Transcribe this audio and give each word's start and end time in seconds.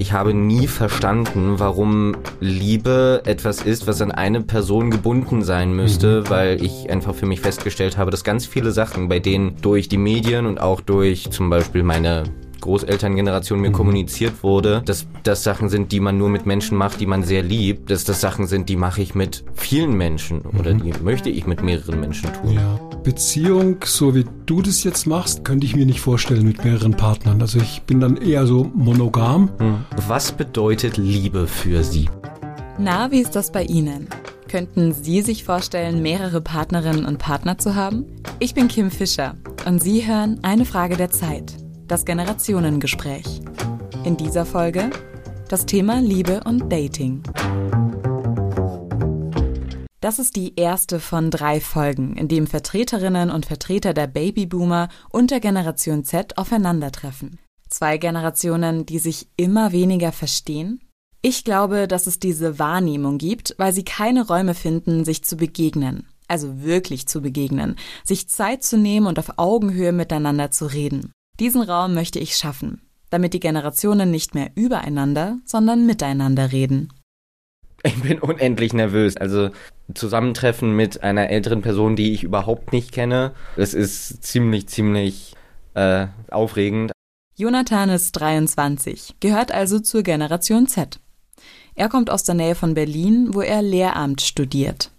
ich 0.00 0.12
habe 0.12 0.32
nie 0.32 0.66
verstanden, 0.66 1.54
warum 1.58 2.16
Liebe 2.40 3.20
etwas 3.26 3.60
ist, 3.60 3.86
was 3.86 4.00
an 4.00 4.10
eine 4.10 4.40
Person 4.40 4.90
gebunden 4.90 5.42
sein 5.42 5.76
müsste, 5.76 6.22
mhm. 6.22 6.30
weil 6.30 6.64
ich 6.64 6.90
einfach 6.90 7.14
für 7.14 7.26
mich 7.26 7.40
festgestellt 7.40 7.98
habe, 7.98 8.10
dass 8.10 8.24
ganz 8.24 8.46
viele 8.46 8.72
Sachen, 8.72 9.08
bei 9.08 9.18
denen 9.18 9.56
durch 9.60 9.90
die 9.90 9.98
Medien 9.98 10.46
und 10.46 10.58
auch 10.58 10.80
durch 10.80 11.30
zum 11.30 11.50
Beispiel 11.50 11.82
meine 11.82 12.24
Großelterngeneration 12.62 13.60
mir 13.60 13.68
mhm. 13.68 13.74
kommuniziert 13.74 14.42
wurde, 14.42 14.82
dass 14.86 15.06
das 15.22 15.44
Sachen 15.44 15.68
sind, 15.68 15.92
die 15.92 16.00
man 16.00 16.16
nur 16.16 16.30
mit 16.30 16.46
Menschen 16.46 16.78
macht, 16.78 17.00
die 17.00 17.06
man 17.06 17.22
sehr 17.22 17.42
liebt, 17.42 17.90
dass 17.90 18.04
das 18.04 18.22
Sachen 18.22 18.46
sind, 18.46 18.70
die 18.70 18.76
mache 18.76 19.02
ich 19.02 19.14
mit 19.14 19.44
vielen 19.52 19.92
Menschen 19.92 20.40
oder 20.58 20.72
mhm. 20.72 20.82
die 20.82 20.92
möchte 21.02 21.28
ich 21.28 21.46
mit 21.46 21.62
mehreren 21.62 22.00
Menschen 22.00 22.32
tun. 22.32 22.54
Ja. 22.54 22.89
Beziehung, 23.02 23.76
so 23.84 24.14
wie 24.14 24.24
du 24.46 24.62
das 24.62 24.84
jetzt 24.84 25.06
machst, 25.06 25.44
könnte 25.44 25.66
ich 25.66 25.74
mir 25.74 25.86
nicht 25.86 26.00
vorstellen 26.00 26.44
mit 26.44 26.64
mehreren 26.64 26.92
Partnern. 26.92 27.40
Also 27.40 27.58
ich 27.58 27.82
bin 27.82 28.00
dann 28.00 28.16
eher 28.16 28.46
so 28.46 28.70
monogam. 28.74 29.50
Mhm. 29.58 29.84
Was 30.08 30.32
bedeutet 30.32 30.96
Liebe 30.96 31.46
für 31.46 31.82
Sie? 31.82 32.08
Na, 32.78 33.10
wie 33.10 33.20
ist 33.20 33.36
das 33.36 33.52
bei 33.52 33.64
Ihnen? 33.64 34.08
Könnten 34.48 34.92
Sie 34.92 35.22
sich 35.22 35.44
vorstellen, 35.44 36.02
mehrere 36.02 36.40
Partnerinnen 36.40 37.04
und 37.04 37.18
Partner 37.18 37.58
zu 37.58 37.74
haben? 37.74 38.04
Ich 38.38 38.54
bin 38.54 38.68
Kim 38.68 38.90
Fischer 38.90 39.34
und 39.66 39.82
Sie 39.82 40.06
hören 40.06 40.40
eine 40.42 40.64
Frage 40.64 40.96
der 40.96 41.10
Zeit 41.10 41.54
das 41.90 42.04
Generationengespräch. 42.04 43.40
In 44.04 44.16
dieser 44.16 44.46
Folge 44.46 44.90
das 45.48 45.66
Thema 45.66 46.00
Liebe 46.00 46.40
und 46.44 46.72
Dating. 46.72 47.22
Das 50.00 50.18
ist 50.18 50.34
die 50.34 50.56
erste 50.56 50.98
von 50.98 51.30
drei 51.30 51.60
Folgen, 51.60 52.16
in 52.16 52.26
dem 52.26 52.46
Vertreterinnen 52.46 53.30
und 53.30 53.44
Vertreter 53.44 53.92
der 53.92 54.06
Babyboomer 54.06 54.88
und 55.10 55.30
der 55.30 55.40
Generation 55.40 56.04
Z 56.04 56.38
aufeinandertreffen. 56.38 57.38
Zwei 57.68 57.98
Generationen, 57.98 58.86
die 58.86 58.98
sich 58.98 59.28
immer 59.36 59.72
weniger 59.72 60.10
verstehen? 60.10 60.80
Ich 61.20 61.44
glaube, 61.44 61.86
dass 61.86 62.06
es 62.06 62.18
diese 62.18 62.58
Wahrnehmung 62.58 63.18
gibt, 63.18 63.54
weil 63.58 63.74
sie 63.74 63.84
keine 63.84 64.26
Räume 64.26 64.54
finden, 64.54 65.04
sich 65.04 65.22
zu 65.22 65.36
begegnen. 65.36 66.08
Also 66.28 66.62
wirklich 66.62 67.06
zu 67.06 67.20
begegnen, 67.20 67.76
sich 68.02 68.28
Zeit 68.28 68.62
zu 68.62 68.78
nehmen 68.78 69.06
und 69.06 69.18
auf 69.18 69.34
Augenhöhe 69.36 69.92
miteinander 69.92 70.50
zu 70.50 70.64
reden. 70.66 71.12
Diesen 71.38 71.60
Raum 71.60 71.92
möchte 71.92 72.18
ich 72.18 72.36
schaffen, 72.36 72.80
damit 73.10 73.34
die 73.34 73.40
Generationen 73.40 74.10
nicht 74.10 74.34
mehr 74.34 74.50
übereinander, 74.54 75.38
sondern 75.44 75.84
miteinander 75.84 76.52
reden. 76.52 76.88
Ich 77.82 78.00
bin 78.02 78.18
unendlich 78.18 78.72
nervös. 78.72 79.16
Also 79.16 79.50
Zusammentreffen 79.94 80.74
mit 80.74 81.02
einer 81.02 81.30
älteren 81.30 81.62
Person, 81.62 81.96
die 81.96 82.12
ich 82.12 82.24
überhaupt 82.24 82.72
nicht 82.72 82.92
kenne, 82.92 83.32
das 83.56 83.74
ist 83.74 84.22
ziemlich, 84.22 84.68
ziemlich 84.68 85.34
äh, 85.74 86.06
aufregend. 86.30 86.92
Jonathan 87.36 87.88
ist 87.88 88.12
23, 88.12 89.16
gehört 89.20 89.52
also 89.52 89.78
zur 89.78 90.02
Generation 90.02 90.66
Z. 90.66 91.00
Er 91.74 91.88
kommt 91.88 92.10
aus 92.10 92.24
der 92.24 92.34
Nähe 92.34 92.54
von 92.54 92.74
Berlin, 92.74 93.30
wo 93.32 93.40
er 93.40 93.62
Lehramt 93.62 94.20
studiert. 94.20 94.90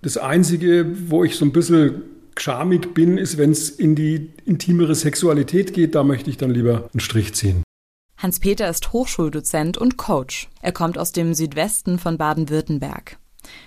Das 0.00 0.16
Einzige, 0.16 1.10
wo 1.10 1.24
ich 1.24 1.36
so 1.36 1.44
ein 1.44 1.52
bisschen 1.52 2.02
schamig 2.38 2.94
bin, 2.94 3.18
ist, 3.18 3.38
wenn 3.38 3.50
es 3.50 3.70
in 3.70 3.94
die 3.94 4.32
intimere 4.44 4.94
Sexualität 4.94 5.74
geht. 5.74 5.94
Da 5.94 6.02
möchte 6.02 6.30
ich 6.30 6.38
dann 6.38 6.50
lieber 6.50 6.88
einen 6.92 7.00
Strich 7.00 7.34
ziehen. 7.34 7.62
Hans-Peter 8.16 8.68
ist 8.68 8.92
Hochschuldozent 8.92 9.76
und 9.78 9.96
Coach. 9.96 10.48
Er 10.60 10.72
kommt 10.72 10.96
aus 10.96 11.12
dem 11.12 11.34
Südwesten 11.34 11.98
von 11.98 12.18
Baden-Württemberg. 12.18 13.18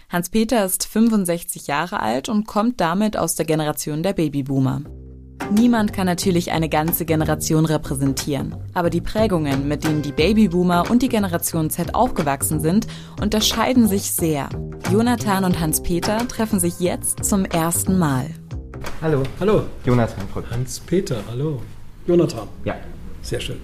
Hans-Peter 0.10 0.66
ist 0.66 0.86
65 0.88 1.68
Jahre 1.68 2.00
alt 2.00 2.30
und 2.30 2.48
kommt 2.48 2.80
damit 2.82 3.18
aus 3.18 3.36
der 3.36 3.46
Generation 3.46 4.04
der 4.04 4.14
Babyboomer. 4.14 4.82
Niemand 5.52 5.94
kann 5.94 6.08
natürlich 6.08 6.52
eine 6.52 6.70
ganze 6.70 7.06
Generation 7.06 7.66
repräsentieren, 7.66 8.56
aber 8.74 8.90
die 8.90 9.02
Prägungen, 9.02 9.68
mit 9.68 9.84
denen 9.84 10.02
die 10.02 10.12
Babyboomer 10.12 10.90
und 10.90 11.04
die 11.04 11.10
Generation 11.10 11.70
Z 11.70 11.94
aufgewachsen 11.94 12.62
sind, 12.62 12.88
unterscheiden 13.22 13.88
sich 13.88 14.12
sehr. 14.12 14.50
Jonathan 14.92 15.46
und 15.46 15.60
Hans-Peter 15.60 16.28
treffen 16.28 16.60
sich 16.60 16.80
jetzt 16.80 17.24
zum 17.24 17.46
ersten 17.46 18.00
Mal. 18.00 18.32
Hallo. 19.02 19.24
Hallo. 19.40 19.64
Jonathan. 19.86 20.24
Hans-Peter, 20.50 21.18
hallo. 21.30 21.62
Jonathan. 22.08 22.48
Ja. 22.64 22.76
Sehr 23.22 23.40
schön. 23.40 23.58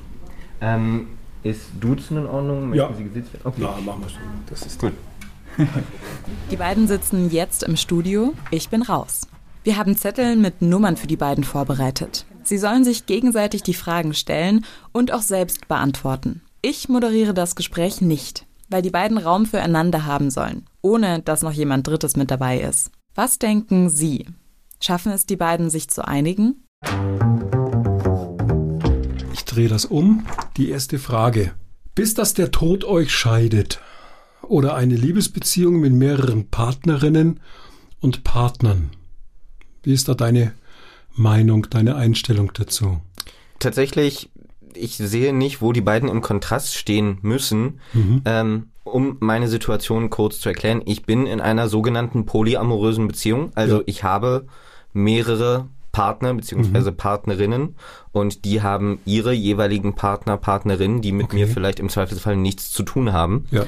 Ähm, 0.61 1.07
ist 1.43 1.61
Duzen 1.79 2.17
in 2.17 2.25
Ordnung? 2.27 2.69
Möchten 2.69 2.77
ja. 2.77 2.93
Sie 2.95 3.03
gesitzt 3.05 3.33
werden? 3.33 3.45
Okay. 3.45 3.61
Ja, 3.61 3.77
machen 3.83 4.01
wir 4.01 4.09
schon. 4.09 4.21
Das 4.47 4.61
ist 4.61 4.79
gut. 4.79 4.93
Die 6.51 6.55
beiden 6.55 6.87
sitzen 6.87 7.29
jetzt 7.31 7.63
im 7.63 7.75
Studio. 7.75 8.33
Ich 8.51 8.69
bin 8.69 8.81
raus. 8.81 9.27
Wir 9.63 9.77
haben 9.77 9.95
Zettel 9.95 10.35
mit 10.35 10.61
Nummern 10.61 10.97
für 10.97 11.07
die 11.07 11.17
beiden 11.17 11.43
vorbereitet. 11.43 12.25
Sie 12.43 12.57
sollen 12.57 12.83
sich 12.83 13.05
gegenseitig 13.05 13.61
die 13.61 13.73
Fragen 13.73 14.13
stellen 14.13 14.65
und 14.91 15.11
auch 15.11 15.21
selbst 15.21 15.67
beantworten. 15.67 16.41
Ich 16.61 16.89
moderiere 16.89 17.33
das 17.33 17.55
Gespräch 17.55 18.01
nicht, 18.01 18.45
weil 18.69 18.81
die 18.81 18.89
beiden 18.89 19.17
Raum 19.17 19.45
füreinander 19.45 20.05
haben 20.05 20.31
sollen, 20.31 20.65
ohne 20.81 21.19
dass 21.19 21.43
noch 21.43 21.51
jemand 21.51 21.87
Drittes 21.87 22.15
mit 22.15 22.31
dabei 22.31 22.59
ist. 22.59 22.91
Was 23.13 23.37
denken 23.37 23.89
Sie? 23.89 24.25
Schaffen 24.81 25.11
es 25.11 25.25
die 25.25 25.35
beiden, 25.35 25.69
sich 25.69 25.89
zu 25.89 26.07
einigen? 26.07 26.63
Ich 29.33 29.45
drehe 29.45 29.67
das 29.67 29.85
um. 29.85 30.25
Die 30.57 30.69
erste 30.69 30.97
Frage. 30.97 31.53
Bis 31.93 32.13
dass 32.15 32.33
der 32.33 32.51
Tod 32.51 32.83
euch 32.83 33.13
scheidet 33.13 33.79
oder 34.51 34.75
eine 34.75 34.95
Liebesbeziehung 34.95 35.79
mit 35.79 35.93
mehreren 35.93 36.49
Partnerinnen 36.49 37.39
und 38.01 38.25
Partnern. 38.25 38.89
Wie 39.81 39.93
ist 39.93 40.09
da 40.09 40.13
deine 40.13 40.51
Meinung, 41.15 41.67
deine 41.69 41.95
Einstellung 41.95 42.51
dazu? 42.53 42.99
Tatsächlich, 43.59 44.29
ich 44.73 44.97
sehe 44.97 45.33
nicht, 45.33 45.61
wo 45.61 45.71
die 45.71 45.79
beiden 45.79 46.09
im 46.09 46.21
Kontrast 46.21 46.75
stehen 46.75 47.17
müssen. 47.21 47.79
Mhm. 47.93 48.21
Ähm, 48.25 48.67
um 48.83 49.15
meine 49.21 49.47
Situation 49.47 50.09
kurz 50.09 50.41
zu 50.41 50.49
erklären, 50.49 50.81
ich 50.85 51.03
bin 51.03 51.27
in 51.27 51.39
einer 51.39 51.69
sogenannten 51.69 52.25
polyamorösen 52.25 53.07
Beziehung. 53.07 53.51
Also 53.55 53.77
ja. 53.77 53.83
ich 53.85 54.03
habe 54.03 54.47
mehrere 54.91 55.69
Partner 55.91 56.33
beziehungsweise 56.33 56.91
mhm. 56.91 56.97
Partnerinnen 56.97 57.75
und 58.11 58.45
die 58.45 58.61
haben 58.61 58.99
ihre 59.05 59.33
jeweiligen 59.33 59.95
Partner, 59.95 60.37
Partnerinnen, 60.37 61.01
die 61.01 61.11
mit 61.11 61.27
okay. 61.27 61.35
mir 61.35 61.47
vielleicht 61.47 61.79
im 61.79 61.89
Zweifelsfall 61.89 62.37
nichts 62.37 62.71
zu 62.71 62.83
tun 62.83 63.13
haben. 63.13 63.45
Ja. 63.51 63.65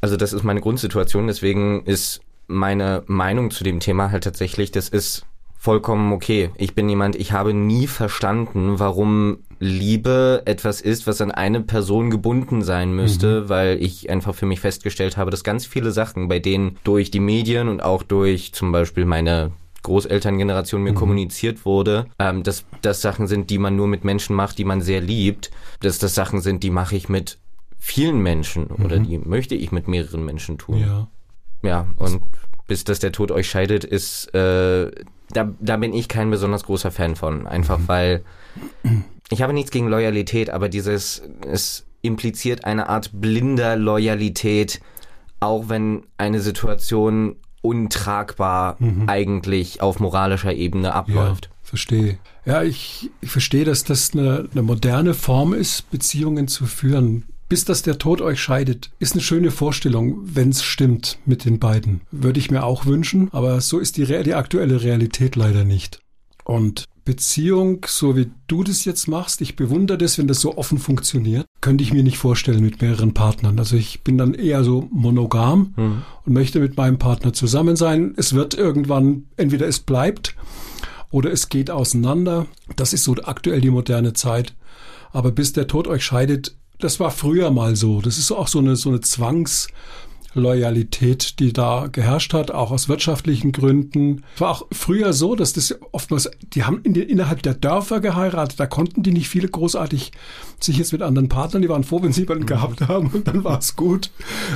Also 0.00 0.16
das 0.16 0.32
ist 0.32 0.42
meine 0.42 0.60
Grundsituation, 0.60 1.26
deswegen 1.26 1.84
ist 1.84 2.20
meine 2.48 3.02
Meinung 3.06 3.50
zu 3.50 3.64
dem 3.64 3.80
Thema 3.80 4.10
halt 4.10 4.24
tatsächlich, 4.24 4.72
das 4.72 4.88
ist 4.88 5.24
vollkommen 5.62 6.12
okay. 6.12 6.50
Ich 6.56 6.74
bin 6.74 6.88
jemand, 6.88 7.14
ich 7.14 7.30
habe 7.30 7.54
nie 7.54 7.86
verstanden, 7.86 8.80
warum 8.80 9.38
Liebe 9.60 10.42
etwas 10.44 10.80
ist, 10.80 11.06
was 11.06 11.20
an 11.20 11.30
eine 11.30 11.60
Person 11.60 12.10
gebunden 12.10 12.62
sein 12.62 12.92
müsste, 12.92 13.42
mhm. 13.42 13.48
weil 13.48 13.80
ich 13.80 14.10
einfach 14.10 14.34
für 14.34 14.44
mich 14.44 14.58
festgestellt 14.58 15.16
habe, 15.16 15.30
dass 15.30 15.44
ganz 15.44 15.64
viele 15.64 15.92
Sachen, 15.92 16.26
bei 16.26 16.40
denen 16.40 16.78
durch 16.82 17.12
die 17.12 17.20
Medien 17.20 17.68
und 17.68 17.80
auch 17.80 18.02
durch 18.02 18.52
zum 18.52 18.72
Beispiel 18.72 19.04
meine 19.04 19.52
Großelterngeneration 19.82 20.82
mir 20.82 20.92
mhm. 20.92 20.96
kommuniziert 20.96 21.64
wurde, 21.64 22.06
ähm, 22.18 22.42
dass 22.42 22.64
das 22.82 23.02
Sachen 23.02 23.26
sind, 23.26 23.50
die 23.50 23.58
man 23.58 23.76
nur 23.76 23.88
mit 23.88 24.04
Menschen 24.04 24.36
macht, 24.36 24.58
die 24.58 24.64
man 24.64 24.80
sehr 24.80 25.00
liebt, 25.00 25.50
dass 25.80 25.98
das 25.98 26.14
Sachen 26.14 26.40
sind, 26.40 26.62
die 26.62 26.70
mache 26.70 26.96
ich 26.96 27.08
mit 27.08 27.38
vielen 27.78 28.20
Menschen 28.20 28.68
mhm. 28.68 28.84
oder 28.84 28.98
die 28.98 29.18
möchte 29.18 29.54
ich 29.54 29.72
mit 29.72 29.88
mehreren 29.88 30.24
Menschen 30.24 30.58
tun. 30.58 30.78
Ja. 30.78 31.08
Ja, 31.64 31.86
und 31.96 32.22
bis 32.66 32.84
dass 32.84 32.98
der 32.98 33.12
Tod 33.12 33.30
euch 33.30 33.48
scheidet, 33.48 33.84
ist, 33.84 34.34
äh, 34.34 34.90
da, 35.30 35.52
da 35.60 35.76
bin 35.76 35.92
ich 35.92 36.08
kein 36.08 36.30
besonders 36.30 36.64
großer 36.64 36.90
Fan 36.90 37.16
von. 37.16 37.46
Einfach 37.46 37.78
mhm. 37.78 37.88
weil 37.88 38.24
ich 39.30 39.42
habe 39.42 39.52
nichts 39.52 39.70
gegen 39.70 39.88
Loyalität, 39.88 40.50
aber 40.50 40.68
dieses, 40.68 41.22
es 41.48 41.86
impliziert 42.02 42.64
eine 42.64 42.88
Art 42.88 43.10
blinder 43.12 43.76
Loyalität, 43.76 44.80
auch 45.40 45.68
wenn 45.68 46.04
eine 46.18 46.40
Situation 46.40 47.36
untragbar 47.62 48.76
mhm. 48.78 49.08
eigentlich 49.08 49.80
auf 49.80 50.00
moralischer 50.00 50.52
Ebene 50.52 50.94
abläuft. 50.94 51.46
Ja, 51.46 51.50
verstehe. 51.62 52.18
Ja, 52.44 52.62
ich, 52.62 53.10
ich 53.20 53.30
verstehe, 53.30 53.64
dass 53.64 53.84
das 53.84 54.12
eine, 54.12 54.48
eine 54.52 54.62
moderne 54.62 55.14
Form 55.14 55.54
ist, 55.54 55.90
Beziehungen 55.90 56.48
zu 56.48 56.66
führen. 56.66 57.24
Bis 57.48 57.64
dass 57.64 57.82
der 57.82 57.98
Tod 57.98 58.22
euch 58.22 58.40
scheidet, 58.40 58.90
ist 58.98 59.12
eine 59.12 59.20
schöne 59.20 59.50
Vorstellung, 59.50 60.20
wenn 60.22 60.48
es 60.48 60.62
stimmt 60.62 61.18
mit 61.26 61.44
den 61.44 61.58
beiden. 61.58 62.00
Würde 62.10 62.40
ich 62.40 62.50
mir 62.50 62.64
auch 62.64 62.86
wünschen, 62.86 63.28
aber 63.32 63.60
so 63.60 63.78
ist 63.78 63.98
die, 63.98 64.06
die 64.06 64.34
aktuelle 64.34 64.82
Realität 64.82 65.36
leider 65.36 65.64
nicht. 65.64 66.00
Und 66.44 66.86
Beziehung, 67.04 67.84
so 67.88 68.16
wie 68.16 68.30
du 68.46 68.62
das 68.62 68.84
jetzt 68.84 69.08
machst, 69.08 69.40
ich 69.40 69.56
bewundere 69.56 69.98
das, 69.98 70.18
wenn 70.18 70.28
das 70.28 70.40
so 70.40 70.56
offen 70.56 70.78
funktioniert, 70.78 71.46
könnte 71.60 71.82
ich 71.82 71.92
mir 71.92 72.02
nicht 72.02 72.18
vorstellen 72.18 72.62
mit 72.62 72.80
mehreren 72.80 73.12
Partnern. 73.12 73.58
Also 73.58 73.76
ich 73.76 74.02
bin 74.02 74.18
dann 74.18 74.34
eher 74.34 74.62
so 74.62 74.88
monogam 74.90 75.74
mhm. 75.76 76.02
und 76.24 76.32
möchte 76.32 76.60
mit 76.60 76.76
meinem 76.76 76.98
Partner 76.98 77.32
zusammen 77.32 77.76
sein. 77.76 78.14
Es 78.16 78.34
wird 78.34 78.54
irgendwann, 78.54 79.24
entweder 79.36 79.66
es 79.66 79.80
bleibt 79.80 80.36
oder 81.10 81.32
es 81.32 81.48
geht 81.48 81.70
auseinander. 81.70 82.46
Das 82.76 82.92
ist 82.92 83.04
so 83.04 83.16
aktuell 83.22 83.60
die 83.60 83.70
moderne 83.70 84.12
Zeit. 84.12 84.54
Aber 85.12 85.32
bis 85.32 85.52
der 85.52 85.66
Tod 85.66 85.88
euch 85.88 86.04
scheidet, 86.04 86.56
das 86.78 87.00
war 87.00 87.10
früher 87.10 87.50
mal 87.50 87.76
so. 87.76 88.00
Das 88.00 88.18
ist 88.18 88.30
auch 88.32 88.48
so 88.48 88.58
eine, 88.58 88.76
so 88.76 88.90
eine 88.90 89.00
Zwangs, 89.00 89.68
Loyalität, 90.34 91.38
die 91.38 91.52
da 91.52 91.88
geherrscht 91.90 92.32
hat, 92.32 92.50
auch 92.50 92.70
aus 92.70 92.88
wirtschaftlichen 92.88 93.52
Gründen. 93.52 94.24
Es 94.34 94.40
war 94.40 94.50
auch 94.50 94.66
früher 94.72 95.12
so, 95.12 95.34
dass 95.34 95.52
das 95.52 95.78
oftmals, 95.92 96.30
die 96.54 96.64
haben 96.64 96.80
in 96.82 96.94
den, 96.94 97.08
innerhalb 97.08 97.42
der 97.42 97.54
Dörfer 97.54 98.00
geheiratet, 98.00 98.58
da 98.58 98.66
konnten 98.66 99.02
die 99.02 99.12
nicht 99.12 99.28
viele 99.28 99.48
großartig 99.48 100.12
sich 100.60 100.78
jetzt 100.78 100.92
mit 100.92 101.02
anderen 101.02 101.28
Partnern, 101.28 101.62
die 101.62 101.68
waren 101.68 101.84
froh, 101.84 102.02
wenn 102.02 102.12
sie 102.12 102.22
jemanden 102.22 102.44
mhm. 102.44 102.48
gehabt 102.48 102.80
haben 102.82 103.08
und 103.08 103.28
dann 103.28 103.44
war 103.44 103.58
es 103.58 103.76
gut. 103.76 104.10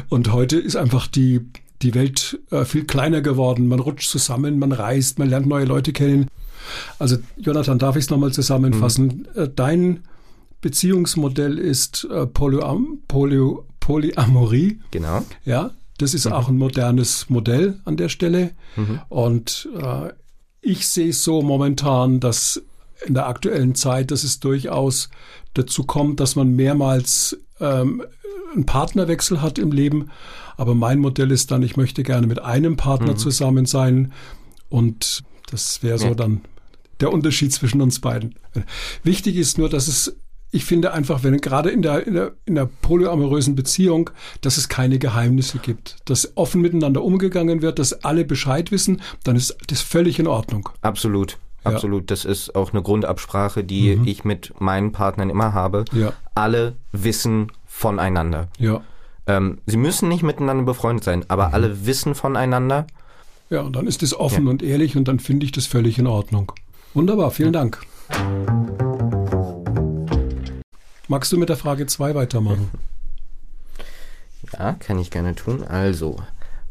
Und 0.09 0.33
heute 0.33 0.59
ist 0.59 0.77
einfach 0.77 1.07
die, 1.07 1.41
die 1.83 1.95
Welt 1.95 2.39
äh, 2.51 2.65
viel 2.65 2.85
kleiner 2.85 3.21
geworden. 3.21 3.69
Man 3.69 3.81
rutscht 3.81 4.11
zusammen, 4.11 4.59
man 4.59 4.73
reist, 4.73 5.19
man 5.19 5.29
lernt 5.29 5.47
neue 5.47 5.65
Leute 5.65 5.93
kennen. 5.93 6.29
Also 6.99 7.17
Jonathan, 7.37 7.79
darf 7.79 7.97
ich 7.97 8.05
es 8.05 8.11
nochmal 8.11 8.33
zusammenfassen? 8.33 9.27
Mhm. 9.35 9.43
Äh, 9.43 9.49
dein 9.55 10.01
Beziehungsmodell 10.61 11.59
ist 11.59 12.09
äh, 12.11 12.27
Polyam, 12.27 12.99
Poly, 13.09 13.57
Polyamorie. 13.87 14.81
Genau. 14.91 15.25
Ja, 15.45 15.71
das 15.99 16.13
ist 16.13 16.27
mhm. 16.27 16.33
auch 16.33 16.49
ein 16.49 16.59
modernes 16.59 17.31
Modell 17.31 17.81
an 17.85 17.97
der 17.97 18.09
Stelle. 18.09 18.51
Mhm. 18.75 19.01
Und 19.09 19.69
äh, 19.81 20.13
ich 20.61 20.89
sehe 20.89 21.11
es 21.11 21.23
so 21.23 21.41
momentan, 21.41 22.19
dass 22.19 22.61
in 23.07 23.15
der 23.15 23.29
aktuellen 23.29 23.77
Zeit, 23.77 24.11
dass 24.11 24.25
es 24.25 24.41
durchaus 24.41 25.09
dazu 25.55 25.85
kommt, 25.85 26.19
dass 26.19 26.35
man 26.35 26.57
mehrmals 26.57 27.39
ähm, 27.61 28.03
einen 28.53 28.67
Partnerwechsel 28.67 29.41
hat 29.41 29.57
im 29.61 29.71
Leben. 29.71 30.11
Aber 30.57 30.75
mein 30.75 30.99
Modell 30.99 31.31
ist 31.31 31.53
dann, 31.53 31.63
ich 31.63 31.77
möchte 31.77 32.03
gerne 32.03 32.27
mit 32.27 32.43
einem 32.43 32.77
Partner 32.77 33.13
mhm. 33.13 33.19
zusammen 33.19 33.67
sein. 33.67 34.13
Und 34.69 35.23
das 35.53 35.85
wäre 35.85 35.99
so 35.99 36.09
ja. 36.09 36.15
dann 36.15 36.41
der 36.99 37.13
Unterschied 37.13 37.53
zwischen 37.53 37.81
uns 37.81 38.01
beiden. 38.01 38.35
Wichtig 39.05 39.37
ist 39.37 39.59
nur, 39.59 39.69
dass 39.69 39.87
es 39.87 40.17
ich 40.51 40.65
finde 40.65 40.93
einfach, 40.93 41.23
wenn 41.23 41.37
gerade 41.39 41.71
in 41.71 41.83
der, 41.83 42.07
in 42.07 42.15
der, 42.15 42.33
in 42.45 42.55
der 42.55 42.67
polyamorösen 42.67 43.55
Beziehung, 43.55 44.11
dass 44.41 44.57
es 44.57 44.69
keine 44.69 44.99
Geheimnisse 44.99 45.59
gibt, 45.59 45.97
dass 46.05 46.37
offen 46.37 46.61
miteinander 46.61 47.03
umgegangen 47.03 47.63
wird, 47.63 47.79
dass 47.79 48.05
alle 48.05 48.25
Bescheid 48.25 48.71
wissen, 48.71 49.03
dann 49.25 49.37
ist 49.37 49.57
das 49.67 49.83
völlig 49.83 50.19
in 50.19 50.27
Ordnung. 50.27 50.69
Absolut. 50.81 51.39
Absolut. 51.65 52.03
Ja. 52.03 52.07
Das 52.07 52.25
ist 52.25 52.55
auch 52.55 52.73
eine 52.73 52.83
Grundabsprache, 52.83 53.65
die 53.65 53.97
mhm. 53.97 54.07
ich 54.07 54.25
mit 54.25 54.53
meinen 54.61 54.93
Partnern 54.93 55.31
immer 55.31 55.53
habe. 55.53 55.85
Ja. 55.93 56.13
Alle 56.35 56.77
wissen 56.93 57.51
voneinander. 57.67 58.49
Ja. 58.59 58.83
Ähm, 59.27 59.59
sie 59.67 59.77
müssen 59.77 60.09
nicht 60.09 60.23
miteinander 60.23 60.65
befreundet 60.65 61.05
sein, 61.05 61.25
aber 61.29 61.49
mhm. 61.49 61.55
alle 61.55 61.87
wissen 61.87 62.15
voneinander. 62.15 62.87
Ja, 63.51 63.63
und 63.63 63.77
dann 63.77 63.87
ist 63.87 64.03
es 64.03 64.19
offen 64.19 64.45
ja. 64.45 64.51
und 64.51 64.63
ehrlich 64.63 64.97
und 64.97 65.09
dann 65.09 65.19
finde 65.19 65.45
ich 65.45 65.53
das 65.53 65.67
völlig 65.67 65.99
in 65.99 66.07
Ordnung. 66.07 66.53
Wunderbar, 66.95 67.31
vielen 67.31 67.53
Dank. 67.53 67.81
Magst 71.09 71.33
du 71.33 71.39
mit 71.39 71.49
der 71.49 71.57
Frage 71.57 71.87
2 71.87 72.15
weitermachen? 72.15 72.71
Ja, 74.53 74.75
kann 74.75 75.01
ich 75.01 75.11
gerne 75.11 75.35
tun. 75.35 75.65
Also, 75.65 76.23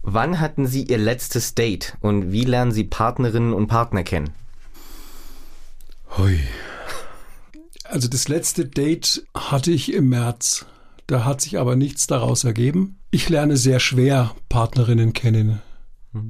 wann 0.02 0.40
hatten 0.40 0.66
Sie 0.66 0.84
Ihr 0.84 0.98
letztes 0.98 1.56
Date 1.56 1.98
und 2.00 2.32
wie 2.32 2.46
lernen 2.46 2.72
Sie 2.72 2.86
Partnerinnen 2.86 3.52
und 3.54 3.68
Partner 3.68 4.04
kennen? 4.04 4.30
Hui. 6.18 6.40
Also 7.84 8.08
das 8.08 8.30
letzte 8.30 8.66
Date 8.66 9.26
hatte 9.36 9.72
ich 9.72 9.94
im 9.94 10.08
März. 10.08 10.66
Da 11.08 11.26
hat 11.26 11.42
sich 11.42 11.60
aber 11.60 11.76
nichts 11.76 12.08
daraus 12.08 12.46
ergeben. 12.46 12.98
Ich 13.12 13.28
lerne 13.28 13.58
sehr 13.58 13.81
schwer 13.81 14.34
Partnerinnen 14.48 15.12
kennen. 15.12 15.62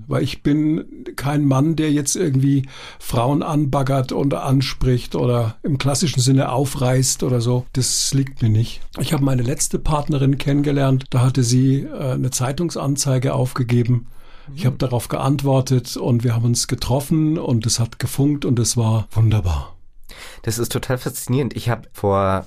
Weil 0.07 0.23
ich 0.23 0.43
bin 0.43 0.85
kein 1.15 1.45
Mann, 1.45 1.75
der 1.75 1.91
jetzt 1.91 2.15
irgendwie 2.15 2.67
Frauen 2.99 3.43
anbaggert 3.43 4.11
und 4.11 4.33
anspricht 4.33 5.15
oder 5.15 5.57
im 5.63 5.77
klassischen 5.77 6.21
Sinne 6.21 6.51
aufreißt 6.51 7.23
oder 7.23 7.41
so. 7.41 7.65
Das 7.73 8.13
liegt 8.13 8.41
mir 8.41 8.49
nicht. 8.49 8.81
Ich 8.99 9.13
habe 9.13 9.23
meine 9.23 9.43
letzte 9.43 9.79
Partnerin 9.79 10.37
kennengelernt. 10.37 11.05
Da 11.09 11.21
hatte 11.21 11.43
sie 11.43 11.81
äh, 11.81 12.13
eine 12.13 12.31
Zeitungsanzeige 12.31 13.33
aufgegeben. 13.33 14.07
Ich 14.55 14.65
habe 14.65 14.77
darauf 14.77 15.07
geantwortet 15.07 15.97
und 15.97 16.23
wir 16.23 16.35
haben 16.35 16.45
uns 16.45 16.67
getroffen 16.67 17.39
und 17.39 17.65
es 17.65 17.79
hat 17.79 17.97
gefunkt 17.97 18.45
und 18.45 18.59
es 18.59 18.77
war 18.77 19.07
wunderbar. 19.11 19.74
Das 20.43 20.59
ist 20.59 20.71
total 20.71 20.97
faszinierend. 20.97 21.55
Ich 21.55 21.69
habe 21.69 21.83
vor 21.93 22.45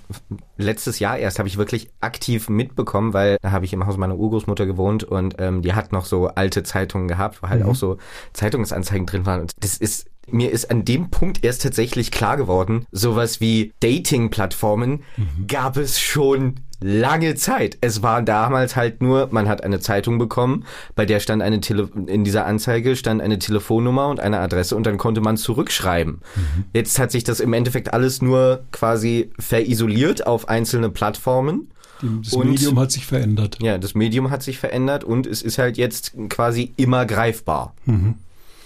letztes 0.57 0.99
Jahr 0.99 1.19
erst 1.19 1.39
habe 1.39 1.49
ich 1.49 1.59
wirklich 1.59 1.91
aktiv 2.01 2.49
mitbekommen, 2.49 3.13
weil 3.13 3.39
da 3.43 3.51
habe 3.51 3.65
ich 3.65 3.73
im 3.73 3.87
Haus 3.87 3.97
meiner 3.97 4.17
Urgroßmutter 4.17 4.67
gewohnt 4.67 5.05
und 5.05 5.37
ähm, 5.39 5.63
die 5.63 5.75
hat 5.75 5.93
noch 5.93 6.05
so 6.05 6.29
alte 6.29 6.63
Zeitungen 6.63 7.09
gehabt, 7.09 7.43
wo 7.43 7.49
halt 7.49 7.63
mhm. 7.63 7.71
auch 7.71 7.75
so 7.75 7.99
Zeitungsanzeigen 8.33 9.07
drin 9.07 9.27
waren. 9.27 9.41
Und 9.43 9.53
das 9.61 9.77
ist 9.77 10.09
mir 10.31 10.51
ist 10.51 10.71
an 10.71 10.85
dem 10.85 11.11
Punkt 11.11 11.45
erst 11.45 11.63
tatsächlich 11.63 12.11
klar 12.11 12.37
geworden, 12.37 12.87
sowas 12.93 13.41
wie 13.41 13.73
Dating-Plattformen 13.81 15.03
mhm. 15.17 15.47
gab 15.47 15.77
es 15.77 16.01
schon 16.01 16.57
lange 16.81 17.35
Zeit. 17.35 17.79
Es 17.81 18.03
war 18.03 18.23
damals 18.23 18.77
halt 18.77 19.03
nur, 19.03 19.29
man 19.31 19.49
hat 19.49 19.65
eine 19.65 19.81
Zeitung 19.81 20.19
bekommen, 20.19 20.65
bei 20.95 21.07
der 21.07 21.21
stand 21.21 21.43
eine 21.43 21.61
Tele 21.61 21.89
in 22.07 22.25
dieser 22.25 22.47
Anzeige 22.47 22.97
stand 22.97 23.21
eine 23.21 23.39
Telefonnummer 23.39 24.09
und 24.09 24.21
eine 24.21 24.39
Adresse 24.39 24.77
und 24.77 24.87
dann 24.87 24.99
konnte 24.99 25.21
man 25.21 25.37
zurückschreiben. 25.37 26.15
Mhm. 26.15 26.65
Jetzt 26.73 26.99
hat 26.99 27.11
sich 27.11 27.25
das 27.25 27.41
im 27.41 27.53
Endeffekt 27.53 27.93
alles 27.93 28.23
nur 28.23 28.65
quasi 28.73 29.31
verisoliert 29.39 30.27
auf 30.27 30.49
einzelne 30.49 30.91
Plattformen. 30.91 31.71
Das 32.01 32.33
und, 32.33 32.51
Medium 32.51 32.79
hat 32.79 32.93
sich 32.93 33.07
verändert. 33.07 33.59
Ja, 33.61 33.77
das 33.77 33.95
Medium 33.95 34.31
hat 34.31 34.45
sich 34.45 34.59
verändert 34.59 35.03
und 35.03 35.27
es 35.27 35.43
ist 35.43 35.59
halt 35.59 35.77
jetzt 35.77 36.13
quasi 36.29 36.73
immer 36.77 37.07
greifbar. 37.07 37.75
Mhm. 37.87 38.15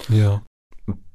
Ja 0.08 0.42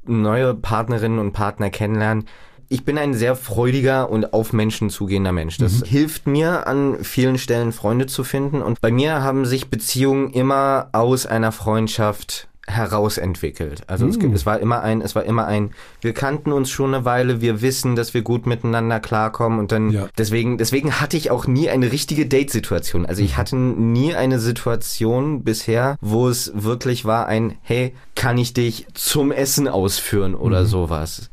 neue 0.08 0.54
Partnerinnen 0.54 1.20
und 1.20 1.34
Partner 1.34 1.70
kennenlernen. 1.70 2.26
Ich 2.70 2.84
bin 2.84 2.98
ein 2.98 3.14
sehr 3.14 3.36
freudiger 3.36 4.10
und 4.10 4.34
auf 4.34 4.54
Menschen 4.54 4.90
zugehender 4.90 5.32
Mensch. 5.32 5.58
Das 5.58 5.82
mhm. 5.82 5.86
hilft 5.86 6.28
mir 6.28 6.68
an 6.68 7.04
vielen 7.04 7.38
Stellen 7.38 7.72
Freunde 7.72 8.08
zu 8.08 8.24
finden. 8.24 8.62
Und 8.62 8.82
bei 8.82 8.92
mir 8.92 9.22
haben 9.24 9.46
sich 9.46 9.70
Beziehungen 9.70 10.32
immer 10.32 10.90
aus 10.92 11.26
einer 11.26 11.52
Freundschaft 11.52 12.48
herausentwickelt. 12.68 13.84
Also 13.88 14.06
mm. 14.06 14.10
es, 14.10 14.20
gibt, 14.20 14.36
es 14.36 14.46
war 14.46 14.60
immer 14.60 14.82
ein, 14.82 15.02
es 15.02 15.16
war 15.16 15.24
immer 15.24 15.48
ein, 15.48 15.72
wir 16.02 16.14
kannten 16.14 16.52
uns 16.52 16.70
schon 16.70 16.94
eine 16.94 17.06
Weile, 17.06 17.40
wir 17.40 17.62
wissen, 17.62 17.96
dass 17.96 18.14
wir 18.14 18.24
gut 18.24 18.46
miteinander 18.46 19.00
klarkommen 19.00 19.58
und 19.58 19.72
dann 19.72 19.92
ja. 19.92 20.10
deswegen, 20.18 20.58
deswegen 20.58 21.00
hatte 21.00 21.16
ich 21.16 21.32
auch 21.32 21.48
nie 21.48 21.70
eine 21.70 21.94
richtige 21.94 22.26
Date-Situation. 22.26 23.06
Also 23.06 23.24
ich 23.24 23.34
mhm. 23.34 23.38
hatte 23.38 23.56
nie 23.56 24.16
eine 24.16 24.40
Situation 24.40 25.44
bisher, 25.44 25.98
wo 26.02 26.28
es 26.28 26.52
wirklich 26.54 27.06
war 27.06 27.28
ein, 27.28 27.58
hey, 27.62 27.96
kann 28.16 28.38
ich 28.38 28.54
dich 28.54 28.86
zum 28.94 29.32
Essen 29.32 29.70
ausführen 29.70 30.36
oder 30.36 30.64
mm. 30.64 30.66
sowas. 30.66 31.30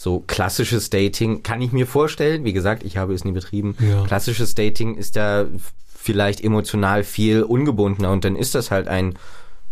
So 0.00 0.20
klassisches 0.20 0.90
Dating 0.90 1.42
kann 1.42 1.60
ich 1.60 1.72
mir 1.72 1.84
vorstellen. 1.84 2.44
Wie 2.44 2.52
gesagt, 2.52 2.84
ich 2.84 2.96
habe 2.96 3.12
es 3.14 3.24
nie 3.24 3.32
betrieben. 3.32 3.76
Ja. 3.80 4.04
Klassisches 4.06 4.54
Dating 4.54 4.94
ist 4.94 5.16
da 5.16 5.46
vielleicht 5.92 6.40
emotional 6.40 7.02
viel 7.02 7.42
ungebundener 7.42 8.12
und 8.12 8.24
dann 8.24 8.36
ist 8.36 8.54
das 8.54 8.70
halt 8.70 8.86
ein 8.86 9.18